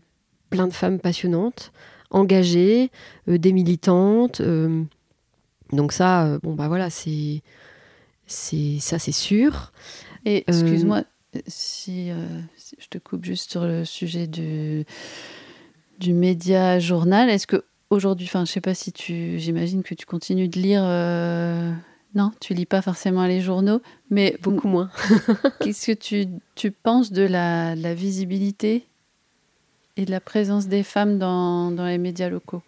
[0.49, 1.71] plein de femmes passionnantes,
[2.09, 2.91] engagées,
[3.29, 4.41] euh, des militantes.
[4.41, 4.83] euh,
[5.71, 7.41] donc ça, bon bah voilà, c'est
[8.25, 9.71] c'est ça c'est sûr.
[10.25, 11.03] Et excuse-moi
[11.47, 12.09] si,
[12.57, 14.85] si je te coupe juste sur le sujet du,
[15.99, 17.29] du média journal.
[17.29, 20.81] Est-ce que aujourd'hui, enfin, je sais pas si tu, j'imagine que tu continues de lire.
[20.83, 21.71] euh,
[22.13, 24.89] Non, tu lis pas forcément les journaux, mais Beaucoup moins.
[25.61, 28.85] Qu'est-ce que tu, tu penses de la, visibilité
[29.97, 32.61] et de la présence des femmes dans, dans les médias locaux?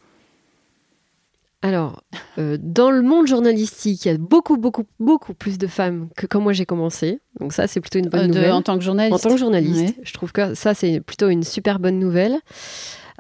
[1.62, 2.04] Alors,
[2.38, 6.26] euh, dans le monde journalistique, il y a beaucoup, beaucoup, beaucoup plus de femmes que
[6.26, 7.20] quand moi j'ai commencé.
[7.40, 8.52] Donc ça, c'est plutôt une bonne Euh, de- nouvelle.
[8.52, 10.04] En tant que journaliste En tant que journaliste, Ouais.
[10.04, 12.38] je trouve que ça, c'est plutôt une super bonne nouvelle.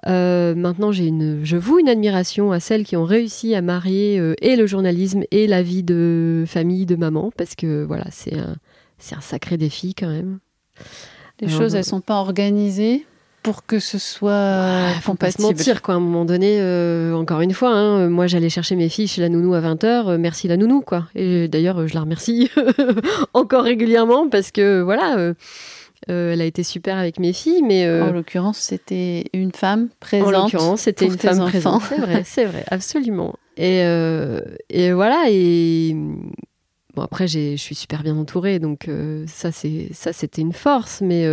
[0.07, 4.19] Euh, maintenant, j'ai une, je voue une admiration à celles qui ont réussi à marier
[4.19, 8.37] euh, et le journalisme et la vie de famille, de maman, parce que voilà, c'est
[8.37, 8.55] un,
[8.97, 10.39] c'est un sacré défi quand même.
[11.39, 13.05] Les Alors, choses, euh, elles sont pas organisées
[13.43, 15.95] pour que ce soit Ouais, faut pas se mentir, quoi.
[15.95, 19.21] À un moment donné, euh, encore une fois, hein, moi j'allais chercher mes filles chez
[19.21, 21.07] la nounou à 20h, merci la nounou, quoi.
[21.13, 22.49] Et d'ailleurs, je la remercie
[23.33, 25.33] encore régulièrement parce que voilà,
[26.09, 29.89] euh, elle a été super avec mes filles, mais euh, En l'occurrence, c'était une femme
[29.91, 30.31] en présente.
[30.31, 31.47] l'occurrence, c'était une femme enfants.
[31.49, 31.81] présente.
[31.89, 33.35] C'est vrai, c'est vrai, absolument.
[33.57, 35.93] Et, euh, et voilà, et
[36.95, 38.89] bon, après, je suis super bien entourée, donc
[39.27, 41.27] ça, c'est ça, c'était une force, mais.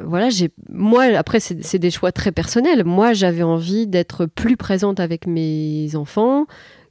[0.00, 2.84] voilà, j'ai moi après c'est des choix très personnels.
[2.84, 6.46] Moi, j'avais envie d'être plus présente avec mes enfants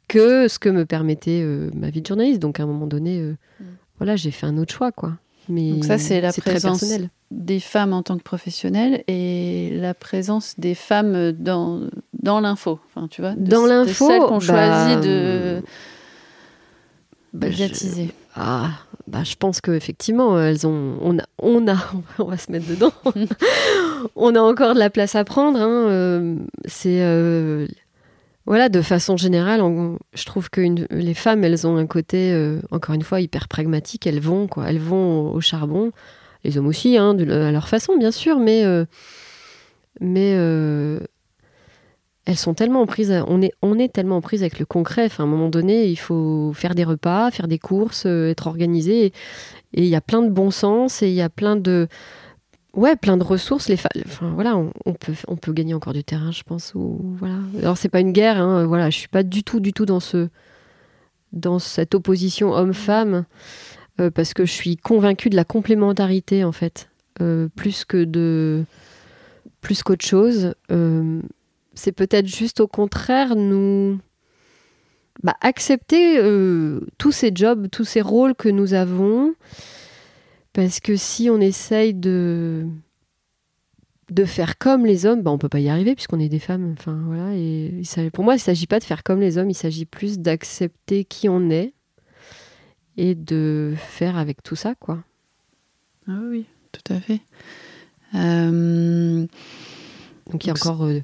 [0.09, 1.41] que ce que me permettait
[1.73, 2.39] ma vie de journaliste.
[2.41, 3.21] Donc à un moment donné,
[3.59, 3.63] Mm.
[3.97, 5.13] voilà, j'ai fait un autre choix, quoi.
[5.49, 6.83] Mais Donc ça, c'est la présence
[7.31, 11.81] des femmes en tant que professionnelles et la présence des femmes dans,
[12.13, 12.79] dans l'info.
[12.88, 15.62] Enfin, tu vois, de- Dans l'info, celles qu'on bah, choisit de
[17.33, 18.07] bah, je-.
[18.36, 18.69] Ah,
[19.07, 21.75] bah, je pense qu'effectivement, elles ont, on a, on a,
[22.19, 22.91] on va se mettre dedans.
[24.15, 25.60] on a encore de la place à prendre.
[25.60, 27.67] hein, euh, c'est, euh,
[28.47, 29.62] voilà, de façon générale,
[30.13, 34.07] je trouve que les femmes, elles ont un côté, euh, encore une fois, hyper pragmatique.
[34.07, 35.91] Elles vont, quoi, elles vont au, charbon.
[36.45, 38.86] Les hommes aussi, hein, à leur façon, bien sûr, mais, euh,
[40.01, 40.99] euh,
[42.25, 42.88] elles sont tellement en
[43.27, 45.10] on est, on est tellement en avec le concret.
[45.17, 49.07] À un moment donné, il faut faire des repas, faire des courses, être organisé.
[49.73, 51.89] Et il y a plein de bon sens et il y a plein de,
[52.77, 53.67] ouais, plein de ressources.
[53.67, 56.73] Les enfin, voilà, on, peut, gagner encore du terrain, je pense.
[56.75, 57.39] Ou, voilà.
[57.59, 59.99] Alors, c'est pas une guerre, hein, voilà, je suis pas du tout, du tout dans
[59.99, 60.29] ce,
[61.33, 63.25] dans cette opposition homme-femme,
[63.99, 66.89] euh, parce que je suis convaincue de la complémentarité, en fait,
[67.21, 68.63] euh, plus que de,
[69.59, 70.53] plus qu'autre chose.
[70.71, 71.21] Euh,
[71.73, 73.99] c'est peut-être juste au contraire nous
[75.21, 76.19] bah, accepter
[76.97, 79.33] tous ces jobs, tous ces rôles que nous avons,
[80.58, 82.65] parce que si on essaye de
[84.10, 86.74] de faire comme les hommes, bah, on peut pas y arriver puisqu'on est des femmes.
[86.80, 87.36] Enfin voilà.
[87.36, 91.04] Et pour moi, il s'agit pas de faire comme les hommes, il s'agit plus d'accepter
[91.04, 91.74] qui on est
[92.98, 95.04] et de faire avec tout ça, quoi.
[96.08, 97.20] Ah oui, tout à fait.
[98.15, 99.28] Euh,
[100.32, 101.02] Donc il y a Donc, encore, euh,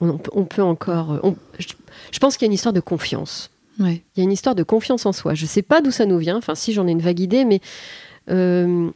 [0.00, 1.68] on, peut- on peut encore, euh, on- je,
[2.10, 3.50] je pense qu'il y a une histoire de confiance.
[3.78, 4.02] ouais.
[4.16, 5.34] Il y a une histoire de confiance en soi.
[5.34, 6.36] Je sais pas d'où ça nous vient.
[6.36, 7.60] Enfin, si j'en ai une vague idée, mais
[8.28, 8.92] il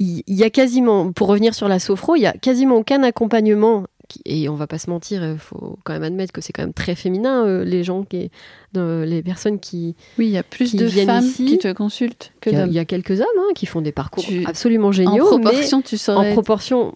[0.00, 3.84] il y, a quasiment, pour revenir sur la sophro, il y a quasiment aucun accompagnement.
[4.08, 6.62] qui- et on va pas se mentir, il faut quand même admettre que c'est quand
[6.62, 8.30] même très féminin euh, les gens qui,
[8.78, 9.96] euh, les personnes qui.
[10.18, 11.44] Oui, il y a plus de femmes ici.
[11.44, 12.68] qui te consultent que d'hommes.
[12.68, 15.82] il y a quelques hommes hein, qui font des parcours Tu- absolument En géniaux, proportion,
[15.82, 16.30] tu mais saurais.
[16.30, 16.94] en proportion.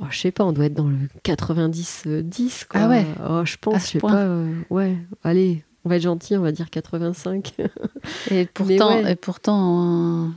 [0.00, 2.64] Oh, je sais pas, on doit être dans le 90-10.
[2.66, 2.80] quoi.
[2.84, 4.12] Ah ouais, Oh, je pense, je sais point.
[4.12, 4.18] pas.
[4.22, 7.54] euh, ouais, allez, on va être gentil, on va dire 85.
[8.30, 9.12] Et pourtant, ouais.
[9.12, 10.28] et pourtant, euh,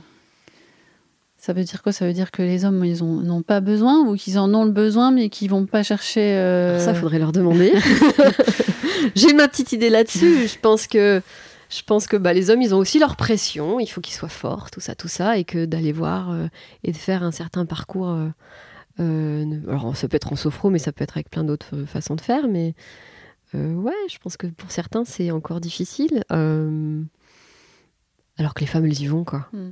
[1.38, 1.92] Ça veut dire quoi?
[1.92, 4.72] Ça veut dire que les hommes, ils n'ont pas besoin ou qu'ils en ont le
[4.72, 6.36] besoin, mais qu'ils vont pas chercher.
[6.36, 6.78] Euh...
[6.78, 7.72] Ça, faudrait leur demander.
[9.14, 10.48] J'ai ma petite idée là-dessus.
[10.48, 11.22] Je pense que,
[11.70, 13.80] je pense que bah, les hommes, ils ont aussi leur pression.
[13.80, 16.46] Il faut qu'ils soient forts, tout ça, tout ça, et que d'aller voir euh,
[16.84, 18.10] et de faire un certain parcours.
[18.10, 18.28] Euh,
[19.00, 22.14] euh, alors, ça peut être en sophro, mais ça peut être avec plein d'autres façons
[22.16, 22.48] de faire.
[22.48, 22.74] Mais
[23.54, 26.24] ouais, je pense que pour certains, c'est encore difficile.
[26.30, 27.04] alors
[28.54, 29.48] que les femmes, elles y vont, quoi.
[29.52, 29.70] Mm.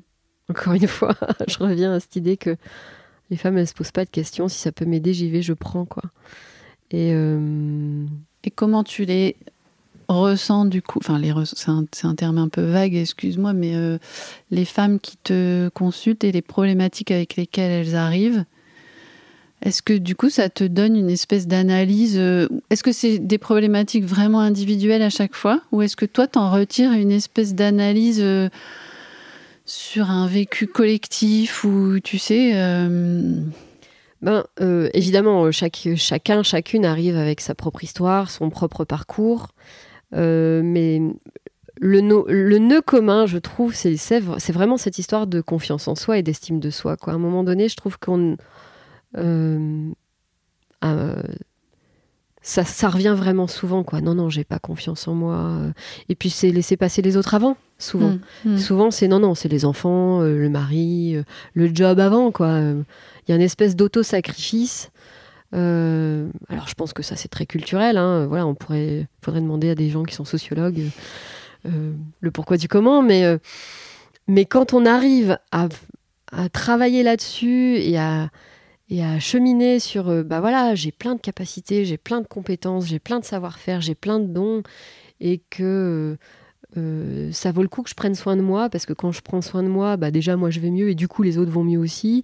[0.49, 1.15] Encore une fois,
[1.49, 2.57] je reviens à cette idée que
[3.31, 4.49] les femmes, elles se posent pas de questions.
[4.49, 6.05] Si ça peut m'aider, j'y vais, je prends, quoi.
[6.91, 8.07] Et, euh,
[8.45, 9.37] Et comment tu les
[10.09, 11.01] ressens, du coup?
[11.01, 13.99] Enfin, les c'est, un, terme un peu vague, excuse-moi, mais euh,
[14.51, 18.45] les femmes qui te consultent et les problématiques avec lesquelles elles arrivent,
[19.63, 23.39] est-ce que du coup ça te donne une espèce d'analyse euh, Est-ce que c'est des
[23.39, 28.25] problématiques vraiment individuelles à chaque fois Ou est-ce que toi t'en retires une espèce d'analyse
[29.65, 33.41] sur un vécu collectif ou tu sais euh,
[34.23, 39.49] ben, euh, évidemment, chaque, chacun, chacune arrive avec sa propre histoire, son propre parcours.
[40.15, 41.01] Euh, mais
[41.79, 44.21] le, le nœud commun, je trouve, c'est, c'est,
[44.53, 46.97] vraiment cette histoire de confiance en soi et d'estime de soi.
[47.07, 48.37] À un moment donné, je trouve qu'on
[52.47, 54.01] ça, revient vraiment souvent, quoi.
[54.01, 55.59] Non, non, j'ai pas confiance en moi.
[56.09, 58.19] Et puis c'est laisser passer les autres avant, souvent.
[58.45, 58.59] Mm, mm.
[58.59, 61.25] Souvent, c'est non, non, c'est les enfants, euh, le mari, euh,
[61.55, 62.61] le job avant, quoi.
[62.61, 64.91] Il y a une espèce d'auto-sacrifice.
[65.55, 67.97] Euh, alors, je pense que ça, c'est très culturel.
[67.97, 68.27] Hein.
[68.27, 70.91] Voilà, on pourrait, faudrait demander à des gens qui sont sociologues
[72.21, 73.25] le pourquoi du comment, mais
[74.29, 75.67] mais quand on arrive à,
[76.31, 78.31] à travailler là-dessus et à
[78.89, 82.87] et à cheminer sur euh, bah voilà j'ai plein de capacités j'ai plein de compétences
[82.87, 84.63] j'ai plein de savoir-faire j'ai plein de dons
[85.21, 86.17] et que
[86.77, 89.23] euh, ça vaut le coup que je prenne soin de moi parce que quand je
[89.23, 91.51] prends soin de moi bah déjà moi je vais mieux et du coup les autres
[91.51, 92.23] vont mieux aussi.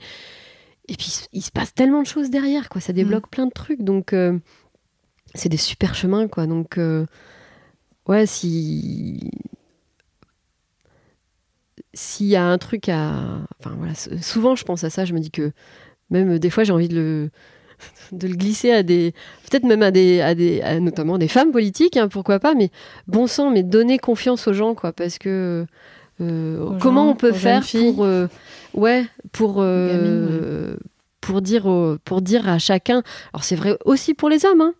[0.89, 2.81] Et puis il se passe tellement de choses derrière quoi.
[2.81, 3.31] Ça débloque mm.
[3.31, 3.83] plein de trucs.
[3.83, 4.39] Donc euh,
[5.35, 6.47] c'est des super chemins quoi.
[6.47, 6.79] Donc
[8.09, 9.31] ouais si
[11.95, 15.05] s'il y a un truc à enfin voilà souvent je pense à ça.
[15.05, 15.53] Je me dis que
[16.13, 17.31] même euh, des fois, j'ai envie de le,
[18.13, 19.13] de le glisser à des.
[19.51, 20.21] Peut-être même à des.
[20.21, 22.71] À des notamment des femmes politiques, hein, pourquoi pas, mais
[23.09, 24.93] bon sang, mais donner confiance aux gens, quoi.
[24.93, 25.67] Parce que.
[26.21, 28.05] Euh, comment on peut faire pour.
[28.05, 28.29] Euh,
[28.75, 29.65] ouais, pour.
[31.21, 31.73] Pour dire,
[32.05, 33.05] pour dire à chacun.
[33.33, 34.73] Alors, c'est vrai aussi pour les hommes,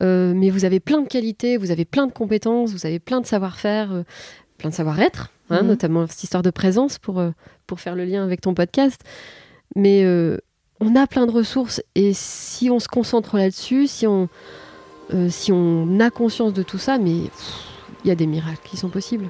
[0.00, 3.20] hein, mais vous avez plein de qualités, vous avez plein de compétences, vous avez plein
[3.20, 4.02] de savoir-faire,
[4.58, 5.68] plein de savoir-être, hein, mhm.
[5.68, 7.22] notamment cette histoire de présence pour,
[7.68, 9.02] pour faire le lien avec ton podcast.
[9.76, 10.02] Mais
[10.80, 14.28] on a plein de ressources et si on se concentre là-dessus, si on,
[15.12, 17.12] euh, si on a conscience de tout ça, mais
[18.04, 19.28] il y a des miracles qui sont possibles.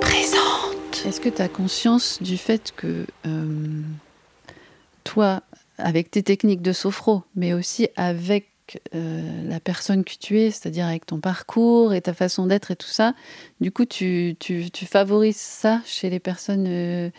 [0.00, 1.04] Présente.
[1.06, 3.82] Est-ce que tu as conscience du fait que euh,
[5.02, 5.42] toi,
[5.78, 8.48] avec tes techniques de sophro, mais aussi avec
[8.94, 12.76] euh, la personne que tu es, c'est-à-dire avec ton parcours et ta façon d'être et
[12.76, 13.14] tout ça,
[13.60, 17.10] du coup, tu, tu, favorises ça chez les personnes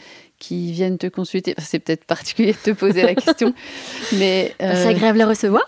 [0.46, 1.56] qui viennent te consulter.
[1.58, 3.54] c'est peut-être particulier de te poser la question,
[4.14, 4.74] mais euh...
[4.76, 5.64] c'est agréable à recevoir.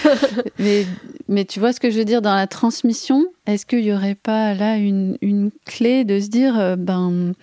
[0.58, 0.84] mais,
[1.28, 3.24] mais tu vois ce que je veux dire dans la transmission?
[3.46, 7.34] Est-ce qu'il n'y aurait pas là une, une, clé de se dire, euh, ben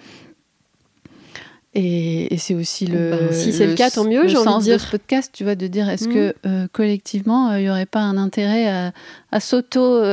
[1.74, 3.12] et, c'est aussi le.
[3.12, 4.28] Ben, si c'est le, cas, tant mieux.
[4.28, 4.82] J'ai envie de dire.
[4.82, 6.14] ce podcast, tu vois, de dire est-ce mm.
[6.14, 8.92] que euh, collectivement, euh, il n'y aurait pas un intérêt à,
[9.32, 10.04] à s'auto.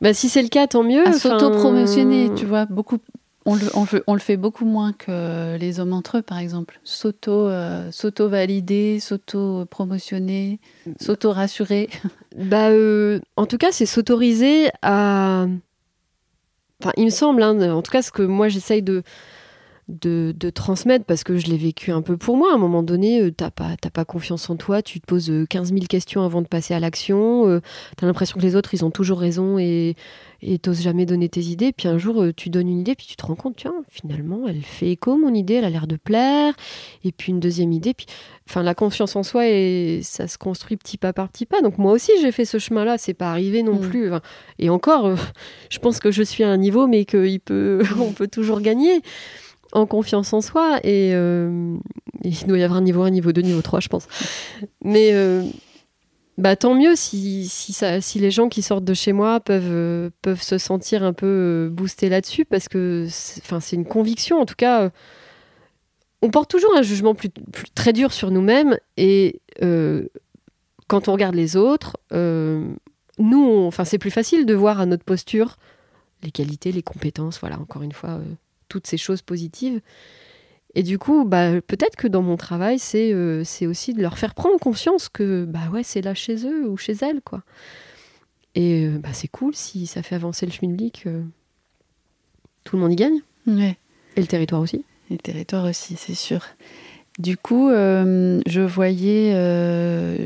[0.00, 1.06] Bah, si c'est le cas, tant mieux.
[1.06, 2.66] À s'auto-promotionner, tu vois.
[2.66, 2.98] Beaucoup,
[3.46, 3.54] on
[4.14, 6.78] le, fait beaucoup moins que les hommes entre eux, par exemple.
[6.84, 10.60] S'auto, euh, s'auto-valider, s'auto-promotionner,
[11.00, 11.88] s'auto-rassurer.
[12.36, 15.46] Bah, euh, en tout cas, c'est s'autoriser à.
[16.80, 19.02] Enfin, il me semble, hein, en tout cas, ce que moi j'essaye de,
[19.90, 22.52] de, transmettre parce que je l'ai vécu un peu pour moi.
[22.52, 25.72] À un moment donné, euh, t'as pas, pas confiance en toi, tu te poses 15
[25.72, 27.60] 000 questions avant de passer à l'action,
[27.96, 29.96] tu as l'impression que les autres, ils ont toujours raison et
[30.42, 31.72] et t'oses jamais donner tes idées.
[31.72, 34.46] Puis un jour, euh, tu donnes une idée, puis tu te rends compte, tiens, finalement,
[34.48, 36.54] elle fait écho, mon idée, elle a l'air de plaire.
[37.04, 38.06] Et puis une deuxième idée, puis
[38.48, 41.60] enfin, la confiance en soi, et ça se construit petit pas par petit pas.
[41.60, 43.88] Donc moi aussi, j'ai fait ce chemin-là, c'est pas arrivé non mm.
[43.88, 44.10] plus.
[44.58, 45.16] et encore, euh,
[45.70, 49.02] je pense que je suis à un niveau, mais qu'on peut, on peut toujours gagner
[49.72, 50.78] en confiance en soi.
[50.84, 51.76] Et, euh,
[52.22, 54.06] il doit y avoir un niveau 1, niveau 2, niveau 3, je pense.
[54.84, 55.12] Mais
[56.40, 60.40] bah tant mieux si, si, les gens qui sortent de chez moi peuvent, euh, peuvent
[60.40, 64.84] se sentir un peu euh, boostés là-dessus parce que c'est une conviction en tout cas.
[64.84, 64.90] Euh,
[66.22, 67.14] on porte toujours un jugement
[67.74, 69.40] très dur sur nous-mêmes et
[70.86, 75.56] quand on regarde les autres, nous, enfin c'est plus facile de voir à notre posture
[76.22, 78.20] les qualités, les compétences, voilà encore une fois
[78.70, 79.82] toutes ces choses positives.
[80.74, 84.16] Et du coup, bah, peut-être que dans mon travail, c'est euh, c'est aussi de leur
[84.16, 87.20] faire prendre conscience que bah ouais, c'est là chez eux ou chez elles.
[87.20, 87.42] quoi.
[88.54, 91.06] Et euh, bah, c'est cool si ça fait avancer le schmilblick.
[91.06, 91.22] euh,
[92.64, 93.20] tout le monde y gagne.
[93.46, 93.76] Ouais.
[94.16, 94.84] Et le territoire aussi.
[95.10, 96.44] Et le territoire aussi, c'est sûr.
[97.18, 99.32] Du coup, euh, je voyais,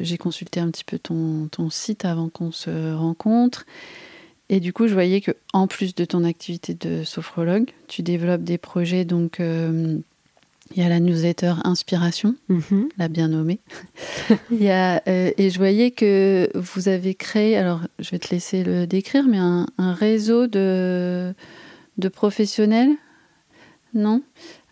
[0.05, 3.65] j'ai consulté un petit peu ton, ton site avant qu'on se rencontre.
[4.51, 8.43] Et du coup, je voyais que en plus de ton activité de sophrologue, tu développes
[8.45, 9.05] des projets.
[9.05, 9.99] Donc, euh,
[10.75, 12.35] il y a la newsletter Inspiration,
[12.99, 13.61] la bien nommée.
[14.51, 18.65] Y a, euh, et je voyais que vous avez créé, alors je vais te laisser
[18.65, 21.35] le décrire, mais un, un réseau de,
[21.99, 22.91] de professionnels.
[23.93, 24.23] Non?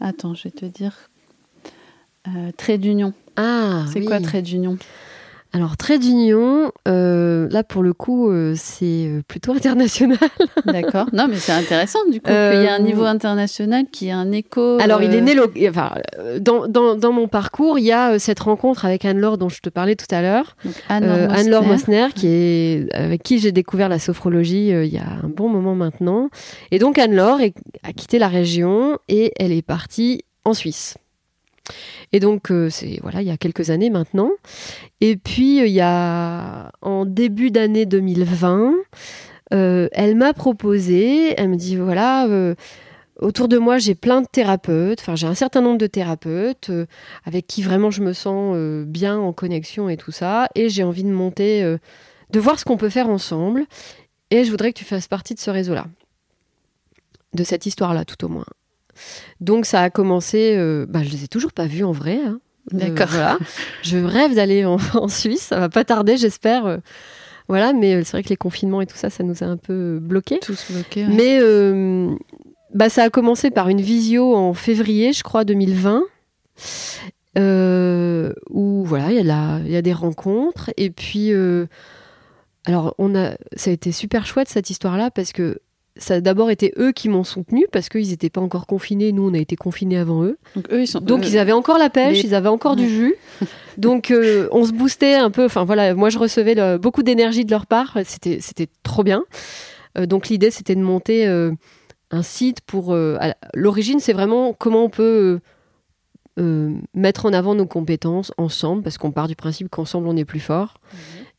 [0.01, 1.11] Attends, je vais te dire.
[2.29, 3.13] Euh, trait d'union.
[3.37, 4.07] Ah, C'est oui.
[4.07, 4.77] quoi trait d'union?
[5.55, 10.17] Alors, trait d'union, euh, là pour le coup, euh, c'est euh, plutôt international.
[10.65, 11.07] D'accord.
[11.13, 14.17] Non, mais c'est intéressant du coup Euh, qu'il y a un niveau international qui a
[14.17, 14.79] un écho.
[14.81, 15.93] Alors, il est né lo- enfin,
[16.41, 19.69] dans, dans, dans mon parcours, il y a cette rencontre avec Anne-Laure dont je te
[19.69, 20.57] parlais tout à l'heure.
[20.89, 22.03] Anne-Laure Mosner.
[22.03, 25.75] Mosner, qui est, avec qui j'ai découvert la sophrologie il y a un bon moment
[25.75, 26.31] maintenant.
[26.71, 27.41] Et donc Anne-Laure
[27.83, 30.97] a quitté la région et elle est partie en Suisse.
[32.13, 34.31] Et donc, euh, c'est voilà, il y a quelques années maintenant.
[35.01, 38.75] Et puis, euh, il y a en début d'année 2020,
[39.53, 42.27] euh, elle m'a proposé, elle me dit voilà,
[43.21, 46.71] autour de moi, j'ai plein de thérapeutes, enfin, j'ai un certain nombre de thérapeutes
[47.25, 48.57] avec qui vraiment je me sens
[48.87, 50.49] bien en connexion et tout ça.
[50.55, 51.63] Et j'ai envie de monter,
[52.31, 53.65] de voir ce qu'on peut faire ensemble.
[54.31, 55.87] Et je voudrais que tu fasses partie de ce réseau-là,
[57.35, 58.47] de cette histoire-là, tout au moins.
[59.41, 62.19] Donc ça a commencé, euh, bah, je les ai toujours pas vus en vrai.
[62.25, 62.41] hein.
[62.73, 63.09] Euh, D'accord.
[63.11, 63.39] voilà.
[63.83, 66.65] Je rêve d'aller en, en Suisse, ça va pas tarder, j'espère.
[66.67, 66.77] euh,
[67.49, 69.57] voilà, mais euh, c'est vrai que les confinements et tout ça, ça nous a un
[69.57, 70.39] peu bloqués.
[70.41, 71.05] Tous bloqués.
[71.05, 71.13] ouais.
[71.13, 72.15] Mais euh,
[72.73, 76.03] bah, ça a commencé par une visio en février, je crois, 2020.
[77.39, 80.71] euh, où voilà, il y, a y des rencontres.
[80.77, 81.67] Et puis, euh,
[82.67, 85.59] alors, on a, ça a été super chouette cette histoire-là parce que
[85.97, 89.13] ça a d'abord été eux qui m'ont soutenu parce qu'ils n'étaient pas encore confinés.
[89.13, 90.39] Nous, on a été confinés avant eux.
[90.57, 91.01] Donc eux, ils sont.
[91.01, 93.15] Donc euh, ils avaient encore la pêche, les- ils avaient encore du jus.
[93.79, 95.45] Donc euh, on se boostait un peu.
[95.45, 97.99] Enfin voilà, moi je recevais le- beaucoup d'énergie de leur part.
[98.05, 99.25] C'était c'était trop bien.
[99.99, 101.53] Euh, donc l'idée c'était de monter euh,
[102.11, 102.97] un site pour.
[103.55, 105.41] L'origine c'est vraiment comment on peut
[106.95, 110.41] mettre en avant nos compétences ensemble parce qu'on part du principe qu'ensemble on est plus
[110.41, 110.79] fort.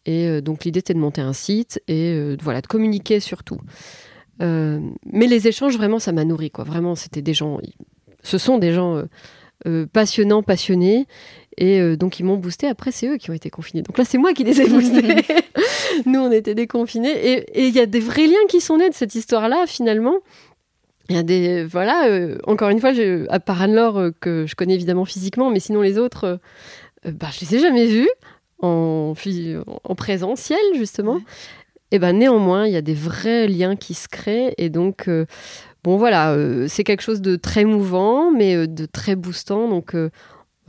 [0.05, 3.57] Et euh, donc l'idée c'était de monter un site et voilà de communiquer surtout.
[4.41, 6.63] Euh, mais les échanges vraiment ça m'a nourri quoi.
[6.63, 7.59] Vraiment c'était des gens.
[8.23, 9.03] Ce sont des gens euh,
[9.67, 11.07] euh, passionnants, passionnés.
[11.57, 12.65] Et donc, ils m'ont boosté.
[12.65, 13.83] Après, c'est eux qui ont été confinés.
[13.83, 15.17] Donc là, c'est moi qui les ai boostés.
[16.07, 17.11] Nous, on était déconfinés.
[17.11, 20.15] Et il y a des vrais liens qui sont nés de cette histoire-là, finalement.
[21.09, 21.63] Il y a des.
[21.63, 22.09] Voilà,
[22.47, 25.99] encore une fois, je, à part Anne-Laure, que je connais évidemment physiquement, mais sinon, les
[25.99, 26.39] autres,
[27.05, 28.09] bah, je les ai jamais vus
[28.63, 29.13] en,
[29.95, 31.15] présentiel, justement.
[31.15, 31.21] Ouais.
[31.93, 34.53] Et ben néanmoins, il y a des vrais liens qui se créent.
[34.57, 35.07] Et donc.
[35.07, 35.25] euh,
[35.85, 39.67] Bon voilà, euh, c'est quelque chose de très mouvant, mais euh, de très boostant.
[39.67, 39.93] Donc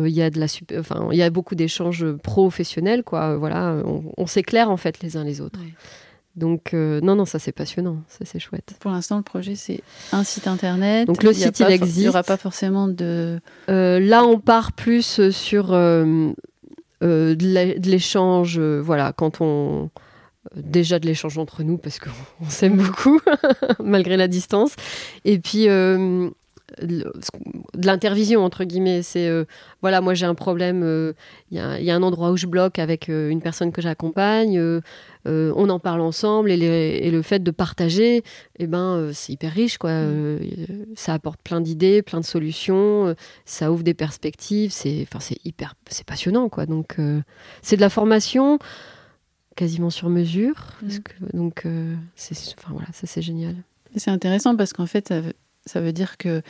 [0.01, 3.37] il y a de la super, enfin il y a beaucoup d'échanges professionnels quoi.
[3.37, 5.61] Voilà, on, on s'éclaire en fait les uns les autres.
[5.61, 5.73] Ouais.
[6.35, 8.75] Donc euh, non non ça c'est passionnant, ça c'est chouette.
[8.81, 11.07] Pour l'instant, le projet, c'est un site internet.
[11.07, 12.27] Donc, le Il site, il for- Il n'y aura existe.
[12.27, 13.39] pas forcément de.
[13.71, 16.33] Euh, là on part plus sur euh,
[17.03, 19.91] de l'é- de l'échange, voilà quand on
[20.57, 23.21] déjà de l'échange entre nous parce qu'on on s'aime beaucoup
[23.83, 24.75] malgré la distance.
[25.25, 26.29] Et puis euh,
[26.81, 27.05] de
[27.87, 29.45] l'intervision entre guillemets c'est euh,
[29.83, 31.13] voilà moi j'ai un problème euh,
[31.51, 33.81] il y, a, il y a un endroit où je bloque avec une personne que
[33.83, 34.61] j'accompagne
[35.27, 38.23] on en parle ensemble et, les- et le fait de partager
[38.59, 39.91] eh ben c'est hyper riche quoi.
[39.91, 40.39] Euh,
[40.97, 43.15] ça apporte plein d'idées plein de solutions
[43.45, 46.67] ça ouvre des perspectives c'est enfin c'est hyper c'est passionnant quoi.
[46.67, 46.97] Donc
[47.63, 48.59] c'est de la formation
[49.55, 51.03] quasiment sur mesure parce Mm.
[51.03, 53.55] que- donc euh, c'est enfin voilà ça c'est génial
[53.95, 55.33] Et C'est intéressant parce qu'en fait, ça veut,
[55.67, 56.43] ça veut dire que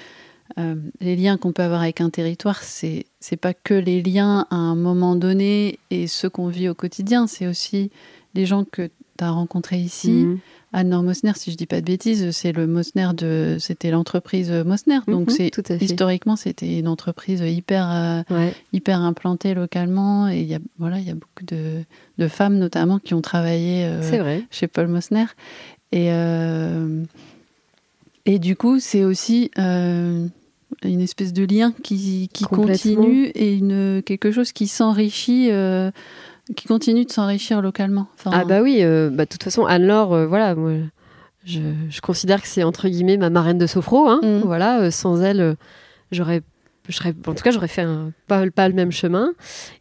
[0.59, 4.47] euh, les liens qu'on peut avoir avec un territoire, c'est c'est pas que les liens
[4.51, 7.91] à un moment donné et ceux qu'on vit au quotidien, c'est aussi
[8.35, 10.11] les gens que tu as rencontrés ici.
[10.11, 10.39] Mhm.
[10.77, 14.99] Anne-Laure Mosner, si je dis pas de bêtises, c'est le Mosner de, c'était l'entreprise Mosner.
[15.07, 20.29] Donc Mhm, c'est à fait historiquement, c'était une entreprise hyper euh, ouais hyper implantée localement
[20.29, 21.85] et il y a voilà, il y a beaucoup de,
[22.19, 25.27] de femmes notamment qui ont travaillé euh, c'est chez Paul Mosner.
[25.93, 27.05] Et, euh,
[28.27, 30.27] et du coup, c'est aussi euh,
[30.83, 35.51] une espèce de lien qui, qui continue et une, quelque chose qui s'enrichit,
[36.57, 38.07] qui continue de s'enrichir localement.
[38.15, 40.73] Enfin, Ah bah oui, euh, bah, de toute façon, Anne-Laure, euh, voilà, moi,
[41.45, 44.09] je, je considère que c'est entre guillemets ma marraine de sophro.
[44.09, 44.41] Hein, Mm.
[44.45, 45.55] Voilà, euh, sans elle, euh,
[46.11, 46.43] j'aurais
[47.27, 49.33] en tout cas, j'aurais fait un, pas, pas, le même chemin.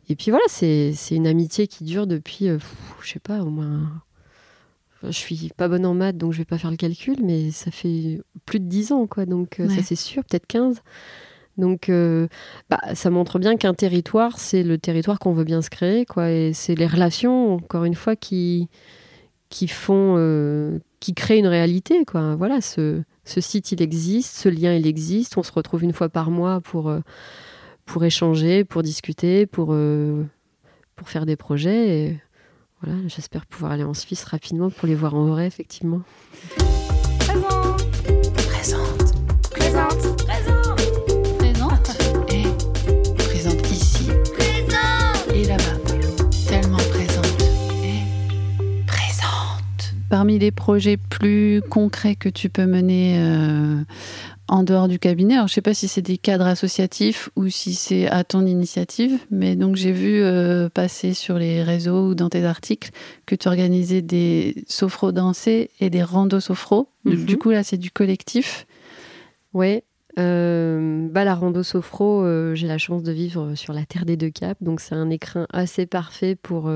[0.07, 2.57] Et puis voilà, c'est une amitié qui dure depuis, je
[3.01, 3.81] je sais pas, au moins.
[5.03, 7.71] Je suis pas bonne en maths, donc je vais pas faire le calcul, mais ça
[7.71, 9.25] fait plus de 10 ans, quoi.
[9.25, 10.81] Donc ça, c'est sûr, peut-être 15.
[11.57, 11.91] Donc,
[12.69, 16.31] bah, ça montre bien qu'un territoire, c'est le territoire qu'on veut bien se créer, quoi.
[16.31, 18.69] Et c'est les relations, encore une fois, qui,
[19.49, 20.17] qui font,
[21.03, 22.35] qui créent une réalité, quoi.
[22.35, 25.37] Voilà, ce, site, il existe, ce lien, il existe.
[25.37, 27.01] On se retrouve une fois par mois pour, euh,
[27.85, 30.23] pour échanger, pour discuter, pour, euh,
[30.95, 31.89] pour faire des projets.
[31.89, 32.19] Et
[32.81, 36.03] voilà, j'espère pouvoir aller en Suisse rapidement pour les voir en vrai, effectivement.
[37.19, 37.83] Présente
[38.45, 39.13] Présente
[39.51, 40.12] Présente
[50.13, 53.81] Parmi les projets plus concrets que tu peux mener euh,
[54.47, 55.33] en dehors du cabinet.
[55.33, 58.45] Alors, je ne sais pas si c'est des cadres associatifs ou si c'est à ton
[58.45, 62.91] initiative, mais donc j'ai vu euh, passer sur les réseaux ou dans tes articles
[63.25, 66.89] que tu organisais des sophro dansés et des rando sophro.
[67.05, 67.25] Mhm.
[67.25, 68.67] Du coup, là, c'est du collectif.
[69.55, 69.81] Oui.
[70.19, 74.29] Euh, bah, la rando sophro, j'ai la chance de vivre sur la terre des deux
[74.29, 76.69] caps, donc c'est un écrin assez parfait pour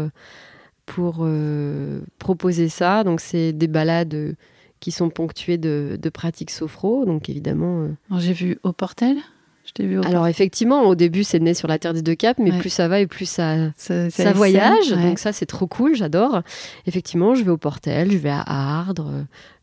[0.88, 3.04] pour euh, proposer ça.
[3.04, 4.34] Donc, c'est des balades euh,
[4.80, 7.06] qui sont ponctuées de, pratiques sophro.
[7.06, 7.84] Donc, évidemment.
[7.84, 9.18] Euh, j'ai vu au Portel.
[9.66, 12.16] Je t'ai vu au Alors, effectivement, au début, c'est né sur la Terre des Deux
[12.16, 14.92] Caps, mais plus ça va et plus ça, ça, voyage.
[14.92, 16.42] Donc, ça, c'est trop cool, j'adore.
[16.88, 19.12] Effectivement, je vais au Portel, je vais à Ardres,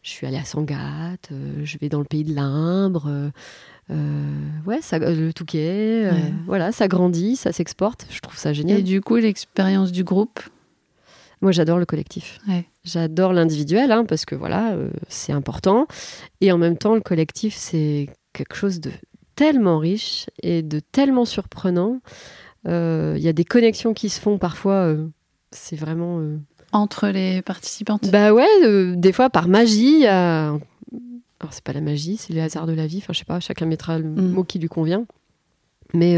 [0.02, 1.30] je suis allée à Sangatte,
[1.62, 3.30] je vais dans le pays de l'Imbre.
[3.88, 6.10] ouais, ça, le Touquet,
[6.46, 8.06] voilà, ça grandit, ça s'exporte.
[8.10, 8.80] Je trouve ça génial.
[8.80, 10.38] Et du coup, l'expérience du groupe,
[11.44, 12.40] moi, j'adore le collectif.
[12.84, 15.86] J'adore l'individuel, hein, parce que voilà, euh, c'est important.
[16.40, 18.90] Et en même temps, le collectif, c'est quelque chose de
[19.36, 22.00] tellement riche et de tellement surprenant.
[22.64, 24.86] Il euh, y a des connexions qui se font parfois.
[24.86, 25.06] Euh,
[25.50, 26.18] c'est vraiment.
[26.72, 30.06] Entre les participantes Bah ouais, des fois par magie.
[30.06, 30.60] Alors,
[31.50, 32.98] c'est pas la magie, c'est les hasards de la vie.
[33.02, 34.30] Enfin, je sais pas, chacun mettra le mm.
[34.30, 35.04] mot qui lui convient.
[35.92, 36.16] Mais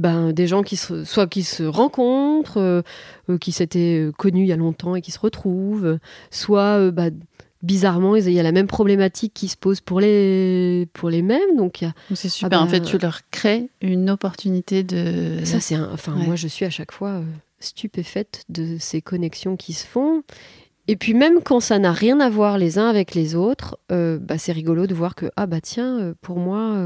[0.00, 2.80] ben, des gens qui se, soit qui se rencontrent, euh,
[3.28, 5.98] euh, qui s'étaient euh, connus il y a longtemps et qui se retrouvent,
[6.30, 7.10] soit bah,
[7.62, 11.56] bizarrement il y a la même problématique qui se pose pour les pour les mêmes
[11.58, 11.84] donc
[12.14, 12.62] c'est super.
[12.62, 16.70] en fait tu leur crées une opportunité de ça c'est enfin moi je suis à
[16.70, 17.20] chaque fois
[17.58, 20.22] stupéfaite de ces connexions qui se font.
[20.88, 24.38] Et puis même quand ça n'a rien à voir les uns avec les autres bah,
[24.38, 26.78] c'est rigolo de voir que ah bah tiens pour moi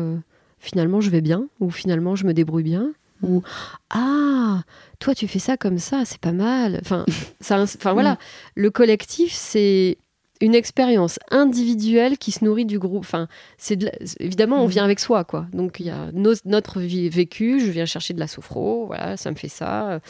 [0.58, 2.92] finalement je vais bien, ou finalement je me débrouille bien,
[3.22, 3.42] ou
[3.90, 4.62] ah,
[4.98, 6.78] toi tu fais ça comme ça, c'est pas mal.
[6.80, 7.04] Enfin,
[7.40, 8.18] ça, enfin voilà, mm.
[8.56, 9.98] le collectif c'est
[10.40, 13.04] une expérience individuelle qui se nourrit du groupe.
[13.04, 13.78] Enfin, c'est
[14.20, 14.70] évidemment on mm.
[14.70, 15.46] vient avec soi quoi.
[15.52, 19.30] Donc il y a notre vie vécue, je viens chercher de la sophro, voilà, ça
[19.30, 20.00] me fait ça.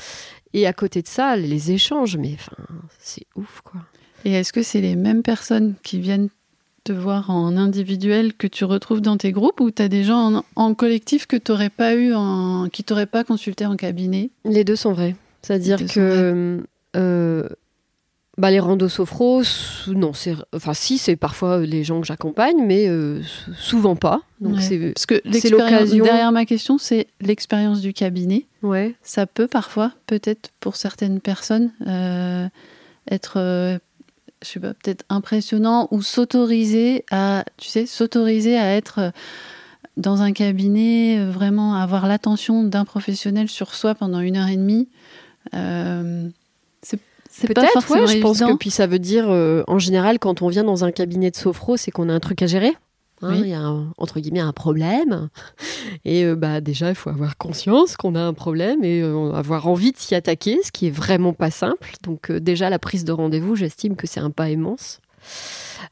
[0.53, 2.57] Et à côté de ça, les échanges, mais enfin,
[2.99, 3.81] c'est ouf quoi.
[4.25, 6.31] Et est-ce que c'est les mêmes personnes qui viennent
[6.85, 10.45] te voir en individuel que tu retrouves dans tes groupes ou tu as des gens
[10.55, 14.30] en, collectif que tu n'aurais pas eu, en, qui t'auraient pas consulté en cabinet?
[14.45, 15.16] Les deux sont vrais.
[15.43, 16.62] C'est-à-dire que
[16.97, 17.49] euh,
[18.37, 19.43] bah, les randos sophro,
[19.89, 23.20] non, c'est, enfin si, c'est parfois les gens que j'accompagne, mais euh,
[23.57, 24.22] souvent pas.
[24.41, 25.20] Donc c'est, Parce que
[25.51, 26.05] l'occasion.
[26.05, 28.47] Derrière ma question, c'est l'expérience du cabinet.
[28.62, 28.95] Ouais.
[29.03, 32.49] Ça peut parfois, peut-être pour certaines personnes, euh,
[33.11, 33.80] être
[34.45, 39.11] je sais pas, peut-être impressionnant ou s'autoriser à, tu sais, s'autoriser à être euh,
[39.97, 44.57] dans un cabinet, euh, vraiment avoir l'attention d'un professionnel sur soi pendant une heure et
[44.57, 44.89] demie.
[45.55, 46.29] Euh,
[46.83, 50.63] c'est peut-être, ouais, je pense que puis ça veut dire, en général, quand on vient
[50.63, 52.73] dans un cabinet de sophro, c'est qu'on a un truc à gérer.
[53.25, 55.29] Hein, il y a entre guillemets un problème.
[56.05, 59.66] Et euh, bah, déjà, il faut avoir conscience qu'on a un problème et euh, avoir
[59.66, 61.93] envie de s'y attaquer, ce qui est vraiment pas simple.
[62.03, 65.01] Donc, euh, déjà, la prise de rendez-vous, j'estime que c'est un pas immense.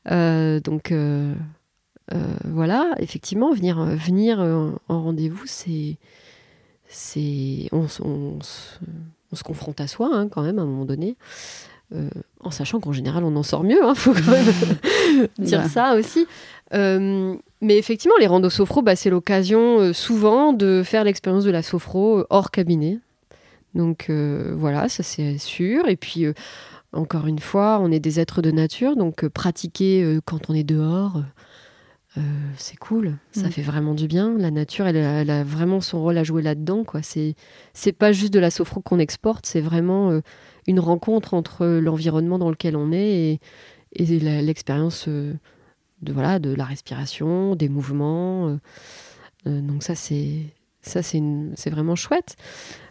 [0.06, 0.92] donc,
[2.44, 5.96] voilà, effectivement, venir, venir en rendez-vous, c'est.
[6.88, 11.16] c'est on, on, se confronte à soi, hein, quand même, à un moment donné.
[12.40, 15.94] En sachant qu'en général on en sort mieux, il hein, faut quand même dire ça
[15.94, 16.26] aussi.
[16.74, 21.50] Euh, mais effectivement, les randos sophro, bah, c'est l'occasion euh, souvent de faire l'expérience de
[21.50, 22.98] la sophro euh, hors cabinet.
[23.74, 25.88] Donc voilà, ça c'est sûr.
[25.88, 26.26] Et puis,
[26.92, 31.22] encore une fois, on est des êtres de nature, donc pratiquer quand on est dehors,
[32.58, 33.16] c'est cool.
[33.30, 33.50] Ça mm.
[33.50, 34.36] fait vraiment du bien.
[34.36, 36.84] La nature, elle a, vraiment son rôle à jouer là-dedans.
[36.84, 37.00] quoi.
[37.02, 40.20] C'est pas juste de la sophro qu'on exporte, c'est vraiment
[40.66, 43.40] une rencontre entre l'environnement dans lequel on est et,
[43.94, 48.48] et l'expérience de voilà de la respiration, des mouvements.
[48.48, 48.56] Euh,
[49.46, 50.52] euh, donc ça c'est
[50.84, 52.34] ça, c'est vraiment chouette.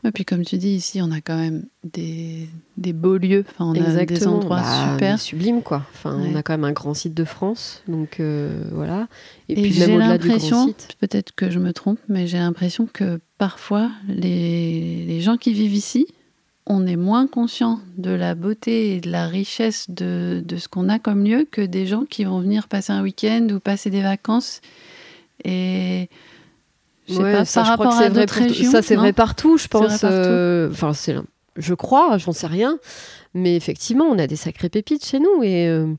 [0.06, 2.48] Et puis, comme tu dis, ici, on a quand même des,
[2.78, 3.44] des beaux lieux.
[3.50, 5.20] Enfin, on a des endroits bah, super.
[5.20, 5.86] Sublimes, quoi.
[5.94, 7.84] Enfin, On a quand même un grand site de France.
[7.90, 9.10] Donc, euh, voilà.
[9.50, 15.04] Et, puis, j'ai l'impression, peut-être que je me trompe, mais j'ai l'impression que parfois, les,
[15.06, 16.08] les gens qui vivent ici,
[16.72, 20.88] on est moins conscient de la beauté et de la richesse de, de ce qu'on
[20.88, 24.02] a comme lieu que des gens qui vont venir passer un week-end ou passer des
[24.02, 24.62] vacances.
[25.44, 26.08] Et
[27.10, 28.72] je sais pas, ça, par rapport à d'autres régions.
[28.72, 30.00] Ça, c'est vrai partout, je pense.
[30.06, 31.18] Euh, enfin, c'est
[31.58, 32.80] je crois, j'en sais rien.
[33.34, 35.44] Mais effectivement, on a des sacrées pépites chez nous.
[35.44, 35.94] Et, euh,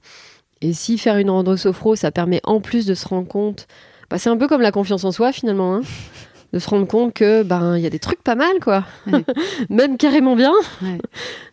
[0.62, 3.66] et si faire une rando sophro, ça permet en plus de se rendre compte.
[4.08, 5.74] Bah, c'est un peu comme la confiance en soi, finalement.
[5.74, 5.82] Hein
[6.52, 8.84] de se rendre compte que ben il y a des trucs pas mal quoi,
[9.70, 10.52] même carrément bien.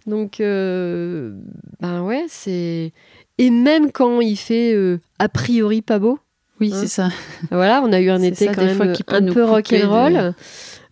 [0.06, 1.34] Donc euh,
[1.80, 2.92] ben ouais c'est
[3.38, 6.20] et même quand il fait euh, a priori pas beau.
[6.60, 6.78] Oui hein.
[6.82, 7.10] c'est ça.
[7.50, 10.34] Voilà on a eu un été quand même un peu rock and roll.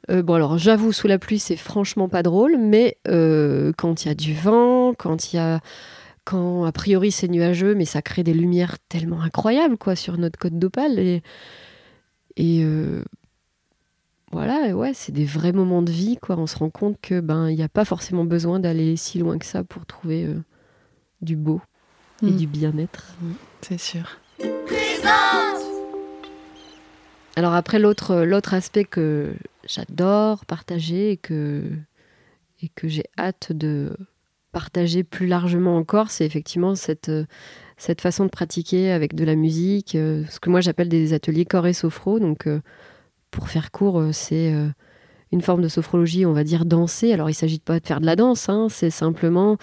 [0.09, 4.11] Euh, bon alors j'avoue sous la pluie c'est franchement pas drôle, mais quand il y
[4.11, 5.59] a du vent, quand il y a
[6.23, 10.39] quand a priori c'est nuageux, mais ça crée des lumières tellement incroyables quoi sur notre
[10.39, 11.21] côte d'Opale et
[12.39, 12.63] et
[14.73, 16.37] ouais, c'est des vrais moments de vie, quoi.
[16.37, 19.37] On se rend compte que ben il n'y a pas forcément besoin d'aller si loin
[19.37, 20.41] que ça pour trouver euh,
[21.21, 21.61] du beau
[22.23, 22.37] et mm.
[22.37, 23.15] du bien-être.
[23.21, 24.19] Mm, c'est sûr.
[27.35, 29.35] Alors après l'autre l'autre aspect que
[29.67, 31.63] j'adore partager et que
[32.63, 33.95] et que j'ai hâte de
[34.51, 37.11] partager plus largement encore, c'est effectivement cette
[37.77, 41.45] cette façon de pratiquer avec de la musique, euh, ce que moi j'appelle des ateliers
[41.45, 42.59] corps et sophro, donc euh,
[43.31, 44.67] pour faire court, euh, c'est euh,
[45.31, 47.13] une forme de sophrologie, on va dire danser.
[47.13, 49.57] Alors il ne s'agit pas de faire de la danse, hein, c'est simplement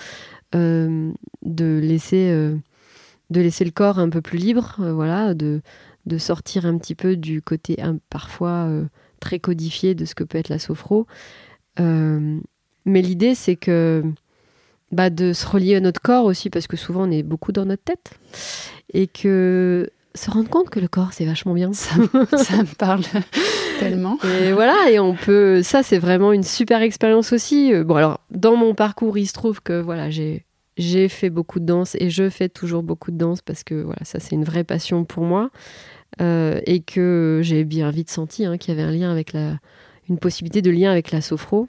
[0.54, 1.10] euh,
[1.42, 2.30] de, laisser,
[3.30, 5.62] de laisser le corps un peu plus libre, voilà, de,
[6.06, 7.76] de sortir un petit peu du côté
[8.10, 8.68] parfois
[9.20, 11.06] très codifié de ce que peut être la sophro.
[11.78, 14.04] mais l'idée, c'est que
[14.92, 17.64] bah, de se relier à notre corps aussi, parce que souvent on est beaucoup dans
[17.64, 18.12] notre tête,
[18.92, 21.72] et que se rendre compte que le corps c'est vachement bien.
[21.72, 21.94] Ça,
[22.36, 23.02] ça me parle
[23.80, 24.18] tellement.
[24.42, 25.62] Et voilà, et on peut.
[25.62, 27.72] Ça, c'est vraiment une super expérience aussi.
[27.72, 30.44] Euh, bon, alors, dans mon parcours, il se trouve que voilà, j'ai.
[30.76, 34.00] J'ai fait beaucoup de danse et je fais toujours beaucoup de danse parce que voilà,
[34.02, 35.50] ça c'est une vraie passion pour moi
[36.20, 39.60] euh, et que j'ai bien vite senti hein, qu'il y avait un lien avec la,
[40.08, 41.68] une possibilité de lien avec la sophro.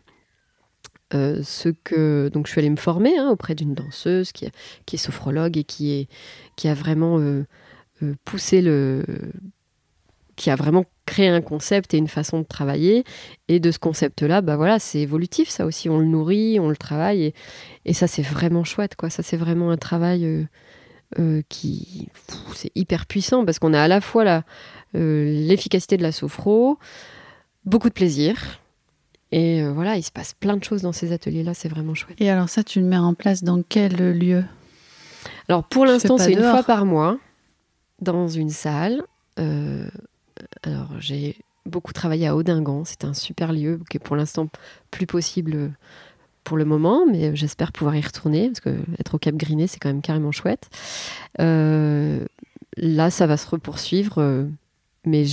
[1.13, 4.49] Euh, ce que donc je suis allée me former hein, auprès d'une danseuse qui,
[4.87, 6.07] qui, est sophrologue et qui est
[6.55, 7.45] qui a vraiment euh,
[8.23, 9.03] pousser le
[10.35, 13.03] qui a vraiment créé un concept et une façon de travailler.
[13.47, 15.89] Et de ce concept-là, bah voilà, c'est évolutif, ça aussi.
[15.89, 17.23] On le nourrit, on le travaille.
[17.23, 17.33] Et,
[17.85, 19.09] et ça, c'est vraiment chouette, quoi.
[19.09, 20.43] Ça, c'est vraiment un travail euh,
[21.19, 22.09] euh, qui.
[22.53, 24.43] C'est hyper puissant parce qu'on a à la fois la,
[24.93, 26.79] l'efficacité de la sophro,
[27.65, 28.59] beaucoup de plaisir.
[29.31, 32.15] Et voilà, il se passe plein de choses dans ces ateliers-là, c'est vraiment chouette.
[32.21, 34.45] Et alors, ça, tu le mets en place dans quel lieu?
[35.49, 37.17] Alors, pour l'instant, c'est une fois par mois
[38.01, 39.03] dans une salle.
[39.39, 39.89] Euh,
[40.63, 42.83] alors, j'ai beaucoup travaillé à Audingan.
[42.85, 44.47] C'est un super lieu qui est pour l'instant
[44.91, 45.71] plus possible
[46.43, 49.79] pour le moment, mais j'espère pouvoir y retourner parce que être au Cap Griné, c'est
[49.79, 50.69] quand même carrément chouette.
[51.39, 52.23] Euh,
[52.77, 54.45] là, ça va se repoursuivre, euh,
[55.05, 55.25] mais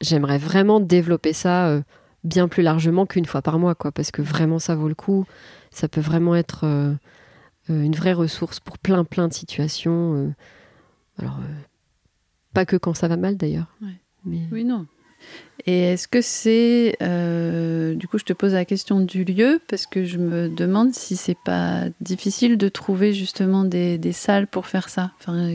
[0.00, 1.80] j'aimerais vraiment développer ça
[2.22, 5.26] bien plus largement qu'une fois par mois, quoi, parce que vraiment ça vaut le coup.
[5.70, 6.64] Ça peut vraiment être
[7.68, 10.32] une vraie ressource pour plein plein de situations.
[11.18, 11.38] alors
[12.56, 13.76] pas que quand ça va mal d'ailleurs.
[14.24, 14.86] Oui, non.
[15.66, 16.96] Et est-ce que c'est.
[17.02, 20.94] Euh, du coup, je te pose la question du lieu, parce que je me demande
[20.94, 25.12] si c'est pas difficile de trouver justement des, des salles pour faire ça.
[25.20, 25.52] Enfin,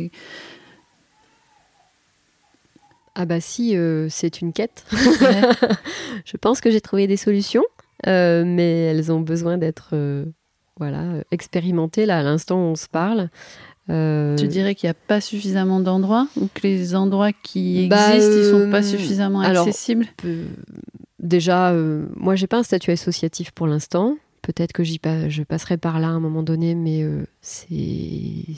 [3.15, 4.85] ah bah si, euh, c'est une quête.
[4.91, 7.65] je pense que j'ai trouvé des solutions,
[8.05, 9.95] euh, mais elles ont besoin d'être
[10.77, 12.05] voilà, expérimentées.
[12.05, 13.29] Là, à l'instant où on se parle,
[13.89, 18.15] euh, tu dirais qu'il n'y a pas suffisamment d'endroits ou que les endroits qui bah,
[18.15, 20.05] existent ne sont pas euh, suffisamment accessibles?
[21.19, 24.17] Déjà, euh, moi, j'ai pas un statut associatif pour l'instant.
[24.41, 27.05] Peut-être que j'y je passerai par là à un moment donné, mais
[27.41, 27.67] c'est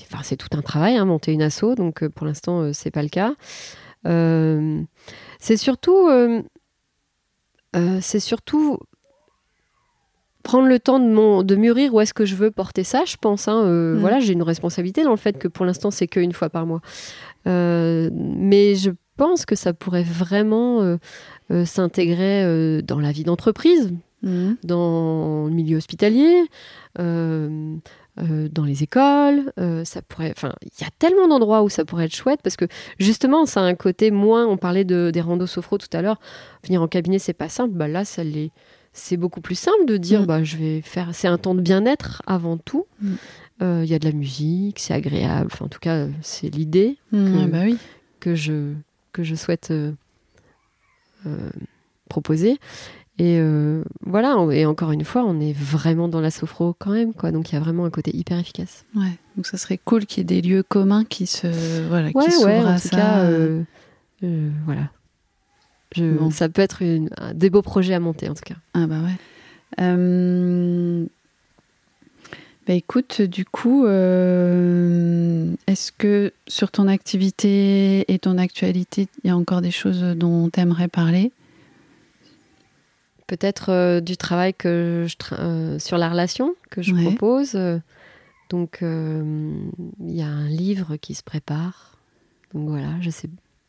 [0.03, 3.09] enfin, c'est tout un travail, hein, monter une asso, donc pour l'instant, c'est pas le
[3.09, 3.33] cas.
[5.39, 6.09] c'est surtout,
[7.99, 8.79] c'est surtout
[10.43, 13.47] prendre le temps de, de mûrir où est-ce que je veux porter ça, je pense.
[13.47, 13.99] Hein, euh, mm.
[13.99, 16.81] Voilà, j'ai une responsabilité dans le fait que pour l'instant, c'est qu'une fois par mois.
[17.47, 24.53] Euh, mais je pense que ça pourrait vraiment euh, s'intégrer dans la vie d'entreprise, mm.
[24.63, 26.43] dans le milieu hospitalier,
[28.19, 29.51] euh, dans les écoles.
[29.59, 32.55] euh, ça pourrait, enfin, il y a tellement d'endroits où ça pourrait être chouette parce
[32.55, 32.65] que
[32.99, 34.45] justement, ça a un côté moins.
[34.45, 36.19] On parlait de, des randos sophro tout à l'heure.
[36.63, 37.73] Venir en cabinet, c'est pas simple.
[37.73, 38.51] Bah là, ça l'est.
[38.93, 40.25] C'est beaucoup plus simple de dire, Mm.
[40.25, 41.09] bah, je vais faire.
[41.13, 42.85] C'est un temps de bien-être avant tout.
[43.01, 43.13] Mm.
[43.61, 45.49] Euh, Il y a de la musique, c'est agréable.
[45.51, 47.77] Enfin, en tout cas, c'est l'idée Mm, que- ah bah oui.
[48.19, 48.73] que je,
[49.11, 49.91] que je souhaite euh,
[51.25, 51.49] euh,
[52.09, 52.57] proposer.
[53.19, 53.39] Et
[54.03, 57.31] voilà, et encore une fois, on est vraiment dans la sophro quand même, quoi.
[57.31, 58.85] Donc il y a vraiment un côté hyper efficace.
[58.95, 59.11] Ouais.
[59.37, 62.31] Donc ça serait cool qu'il y ait des lieux communs qui se voilà qui Ouais,
[62.31, 62.97] s'ouvrent ouais, en à tout ça.
[62.97, 63.29] cas,
[64.65, 64.89] voilà.
[65.95, 66.29] Je, Bon.
[66.31, 68.55] Ça peut être une- des beaux projets à monter, en tout cas.
[68.73, 69.15] Ah bah ouais.
[69.81, 71.05] Euh,
[72.65, 79.29] Bah écoute, du coup, euh, est-ce que sur ton activité et ton actualité, il y
[79.31, 81.33] a encore des choses dont tu aimerais parler?
[83.27, 87.03] Peut-être euh, du travail que je tra- sur la relation que je Ouais.
[87.03, 87.57] propose.
[88.49, 91.97] Donc, il y a un livre qui se prépare.
[92.53, 93.27] Donc voilà, je sais,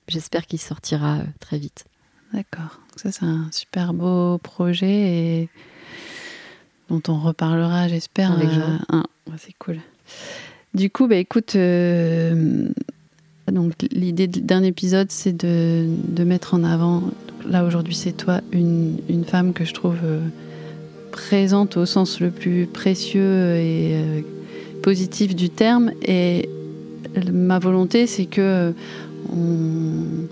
[0.09, 1.85] j'espère qu'il sortira très vite.
[2.35, 2.81] D'accord.
[2.97, 5.49] Ça, c'est un super beau projet et
[6.89, 8.33] dont on reparlera, j'espère.
[8.33, 9.79] Avec ouais, c'est cool.
[10.75, 12.69] Du coup, bah, écoute, euh,
[13.51, 17.13] donc l'idée d'un épisode, c'est de, de mettre en avant, donc
[17.49, 20.21] là aujourd'hui, c'est toi, une, une femme que je trouve euh,
[21.13, 24.21] présente au sens le plus précieux et euh,
[24.83, 25.93] positif du terme.
[26.03, 26.49] Et
[27.33, 28.73] ma volonté, c'est que euh,
[29.33, 30.27] on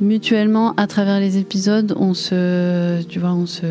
[0.00, 3.66] mutuellement à travers les épisodes on se tu vois on se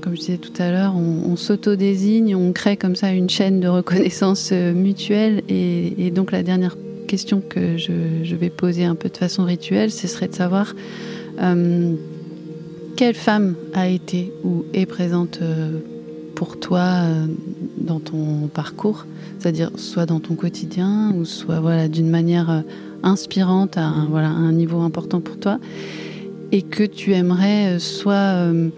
[0.00, 3.68] comme je disais tout à l'heure on, s'auto-désigne on crée comme ça une chaîne de
[3.68, 5.42] reconnaissance euh, mutuelle.
[5.48, 6.76] Et, donc la dernière
[7.08, 10.74] question que je, vais poser un peu de façon rituelle ce serait de savoir
[11.40, 11.94] euh,
[12.96, 15.78] quelle femme a été ou est présente euh,
[16.34, 17.02] pour toi
[17.78, 19.06] dans ton parcours
[19.38, 22.64] c'est-à-dire soit dans ton quotidien ou soit voilà d'une manière
[23.04, 25.58] inspirante à un, voilà, à un niveau important pour toi
[26.52, 28.68] et que tu aimerais euh, soit, euh,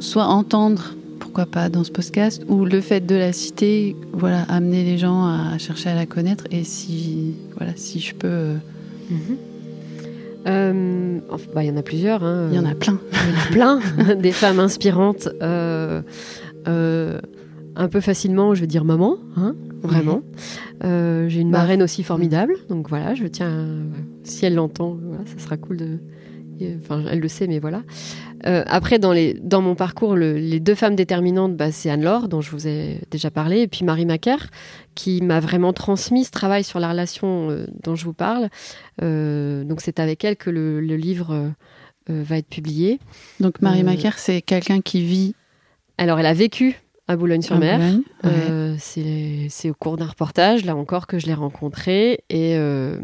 [0.00, 4.84] soit entendre, pourquoi pas dans ce podcast, ou le fait de la citer, voilà, amener
[4.84, 8.56] les gens à chercher à la connaître et si, voilà, si je peux, euh,
[10.46, 12.22] Euh, enfin, bah, il y en a plusieurs.
[12.24, 12.48] hein.
[12.50, 12.98] il y en a plein.
[13.12, 13.18] Il
[13.58, 15.28] y en a plein des femmes inspirantes.
[15.42, 16.00] euh,
[16.68, 17.18] euh,
[17.78, 20.20] un peu facilement, je vais dire maman, hein, vraiment.
[20.84, 23.48] Euh, J'ai une Bah, marraine aussi formidable, donc voilà, je tiens.
[23.48, 25.98] à- si elle l'entend, voilà, ça sera cool de.
[26.82, 27.82] Enfin, elle le sait, mais voilà.
[28.46, 32.28] Euh, après, dans, les, dans mon parcours, le- les deux femmes déterminantes, bah, c'est Anne-Laure,
[32.28, 34.48] dont je vous ai déjà parlé, et puis Marie Macaire,
[34.96, 38.48] qui m'a vraiment transmis ce travail sur la relation euh, dont je vous parle.
[39.00, 41.52] Donc, c'est avec elle que le, le livre
[42.08, 42.98] va être publié.
[43.38, 45.34] Donc Marie Macaire, c'est quelqu'un qui vit
[45.98, 46.74] Alors, elle a vécu
[47.08, 47.78] à Boulogne-sur-Mer.
[47.78, 48.02] Boulogne.
[48.22, 48.30] Ouais.
[48.30, 52.20] Euh, c'est c'est au cours d'un reportage, là encore, que je l'ai rencontrée.
[52.28, 53.00] Et, euh,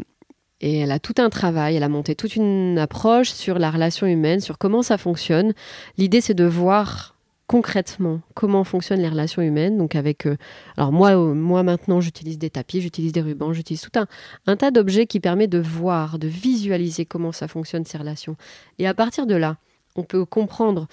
[0.61, 4.07] et elle a tout un travail, elle a monté toute une approche sur la relation
[4.07, 5.53] humaine, sur comment ça fonctionne.
[5.97, 7.15] L'idée, c'est de voir
[7.47, 9.77] concrètement comment fonctionnent les relations humaines.
[9.77, 10.37] Donc avec, euh,
[10.77, 14.07] alors moi, moi maintenant, j'utilise des tapis, j'utilise des rubans, j'utilise tout un,
[14.47, 18.35] un tas d'objets qui permet de voir, de visualiser comment ça fonctionne ces relations.
[18.79, 19.57] Et à partir de là,
[19.95, 20.87] on peut comprendre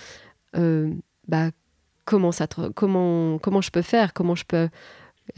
[1.29, 1.51] bah,
[2.05, 4.69] comment ça, comment, comment je peux faire, comment je peux.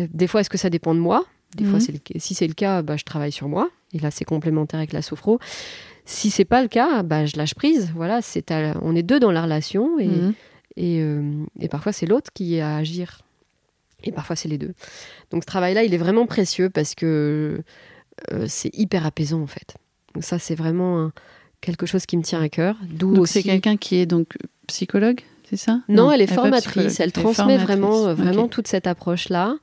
[0.00, 1.24] euh, Des fois, est-ce que ça dépend de moi?
[1.56, 1.80] Des fois, Mhm.
[1.80, 3.70] c'est le si c'est le cas, bah, je travaille sur moi.
[3.92, 5.38] Et là, c'est complémentaire avec la sophro.
[6.04, 7.92] Si c'est pas le cas, bah, je lâche prise.
[7.94, 10.34] Voilà, c'est à- on est deux dans la relation et, Mhm.
[10.76, 13.20] et, euh, et parfois c'est l'autre qui est à agir.
[14.02, 14.74] Et parfois c'est les deux.
[15.30, 17.62] Donc ce travail-là, il est vraiment précieux parce que
[18.32, 19.76] euh, c'est hyper apaisant en fait.
[20.14, 21.12] Donc ça, c'est vraiment un-
[21.60, 22.76] quelque chose qui me tient à cœur.
[22.88, 24.36] D'où c'est quelqu'un qui est donc
[24.66, 25.80] psychologue, c'est ça?
[25.88, 27.00] Non, elle est pas formatrice.
[27.00, 28.24] Elle transmet vraiment, formatrice.
[28.24, 29.56] vraiment toute cette approche-là.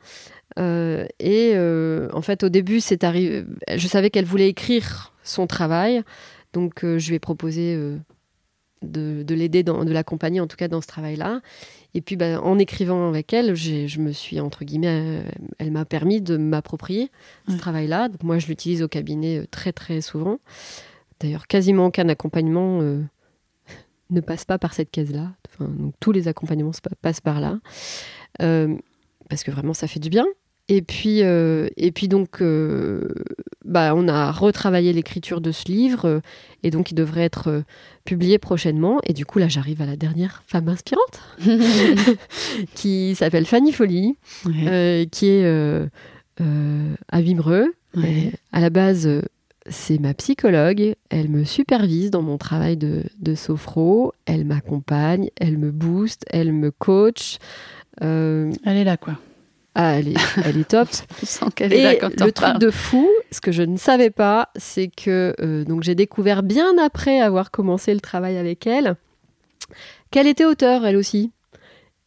[0.60, 3.46] Euh, et euh, en fait, au début, c'est arrivé.
[3.74, 6.04] Je savais qu'elle voulait écrire son travail,
[6.54, 7.98] donc euh, je lui ai proposé euh,
[8.82, 11.42] de, de l'aider, de l'accompagner en tout cas dans ce travail-là.
[11.94, 15.86] Et puis, bah, en écrivant avec elle, je me suis entre guillemets, euh, elle m'a
[15.86, 17.12] permis de m'approprier
[17.50, 18.08] ce travail-là.
[18.08, 20.40] Donc moi, je l'utilise au cabinet euh, très très souvent.
[21.20, 23.02] D'ailleurs, quasiment aucun accompagnement euh,
[24.12, 25.32] ne passe pas par cette case-là.
[25.50, 27.60] Enfin, donc, tous les accompagnements se pa- passent par là.
[28.42, 28.76] Euh,
[29.30, 30.26] parce que vraiment, ça fait du bien.
[30.68, 33.10] Et puis, euh, et puis donc, euh,
[33.66, 36.20] bah, on a retravaillé l'écriture de ce livre, euh,
[36.64, 37.64] et donc il devrait être
[38.06, 39.00] publié prochainement.
[39.06, 41.20] Et du coup, là, j'arrive à la dernière femme inspirante,
[42.76, 45.08] qui s'appelle Fanny Folly, Ouais.
[45.12, 45.46] qui est
[46.40, 47.74] à Vimereux.
[47.96, 48.32] Ouais.
[48.54, 49.10] À la base,
[49.70, 50.96] c'est ma psychologue.
[51.10, 54.14] Elle me supervise dans mon travail de, de sophro.
[54.26, 57.38] Elle m'accompagne, elle me booste, elle me coach.
[58.02, 59.18] Euh, Elle est là, quoi.
[59.74, 60.90] Ah, elle est, elle est top.
[61.22, 63.78] Je sens qu'elle est là Et quand le truc de fou, ce que je ne
[63.78, 68.68] savais pas, c'est que euh, donc j'ai découvert bien après avoir commencé le travail avec
[68.68, 68.96] elle
[70.10, 71.32] qu'elle était auteure elle aussi.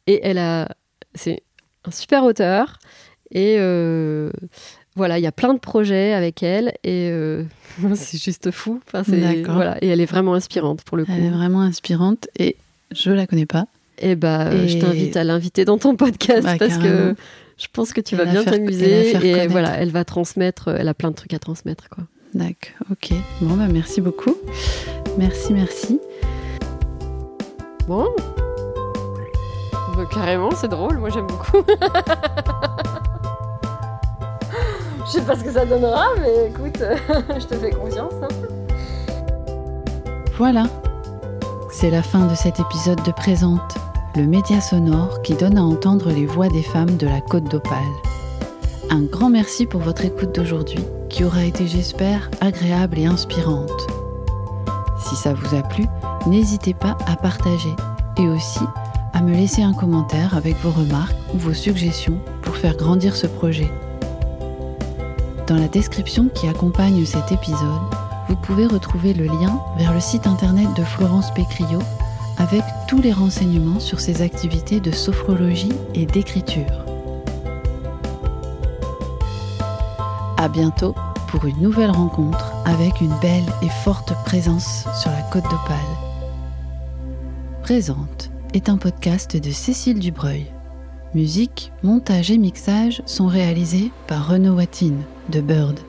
[0.06, 0.68] Et elle a,
[1.14, 1.42] c'est
[1.86, 2.78] un super auteur.
[3.30, 4.30] Et euh,
[4.96, 7.42] voilà, il y a plein de projets avec elle et euh,
[7.94, 8.80] c'est juste fou.
[8.92, 9.02] Enfin,
[9.48, 11.12] voilà, et elle est vraiment inspirante pour le coup.
[11.16, 12.56] Elle est vraiment inspirante et
[12.94, 13.66] je la connais pas.
[13.98, 17.14] Et bah, euh, je Et- t'invite à l'inviter dans ton podcast Bah, parce carrément.
[17.14, 17.20] que
[17.58, 19.10] je pense que tu Et vas bien et t'amuser
[19.42, 20.68] et, voilà, elle va transmettre.
[20.68, 22.04] Elle a plein de trucs à transmettre quoi.
[22.34, 23.12] D'accord, ok.
[23.40, 24.36] Bon, bah merci beaucoup.
[25.18, 26.00] Merci, merci.
[27.86, 28.06] Bon.
[29.96, 31.58] Bah, carrément, c'est drôle, moi j'aime beaucoup.
[35.06, 36.82] Je sais pas ce que ça donnera, mais écoute,
[37.38, 38.12] je te fais confiance.
[38.22, 38.28] hein.
[40.36, 40.64] Voilà.
[41.70, 43.76] C'est la fin de cet épisode de Présente,
[44.16, 47.78] le média sonore qui donne à entendre les voix des femmes de la Côte d'Opale.
[48.90, 53.86] Un grand merci pour votre écoute d'aujourd'hui, qui aura été, j'espère, agréable et inspirante.
[54.98, 55.84] Si ça vous a plu,
[56.26, 57.74] n'hésitez pas à partager
[58.18, 58.64] et aussi
[59.12, 63.26] à me laisser un commentaire avec vos remarques ou vos suggestions pour faire grandir ce
[63.26, 63.70] projet.
[65.46, 67.82] Dans la description qui accompagne cet épisode,
[68.28, 71.82] vous pouvez retrouver le lien vers le site internet de Florence Pécriot
[72.38, 76.86] avec tous les renseignements sur ses activités de sophrologie et d'écriture.
[80.38, 80.94] À bientôt
[81.28, 85.76] pour une nouvelle rencontre avec une belle et forte présence sur la côte d'Opale.
[87.62, 90.46] Présente est un podcast de Cécile Dubreuil.
[91.14, 95.80] Musique, montage et mixage sont réalisés par Renaud Watine de Bird.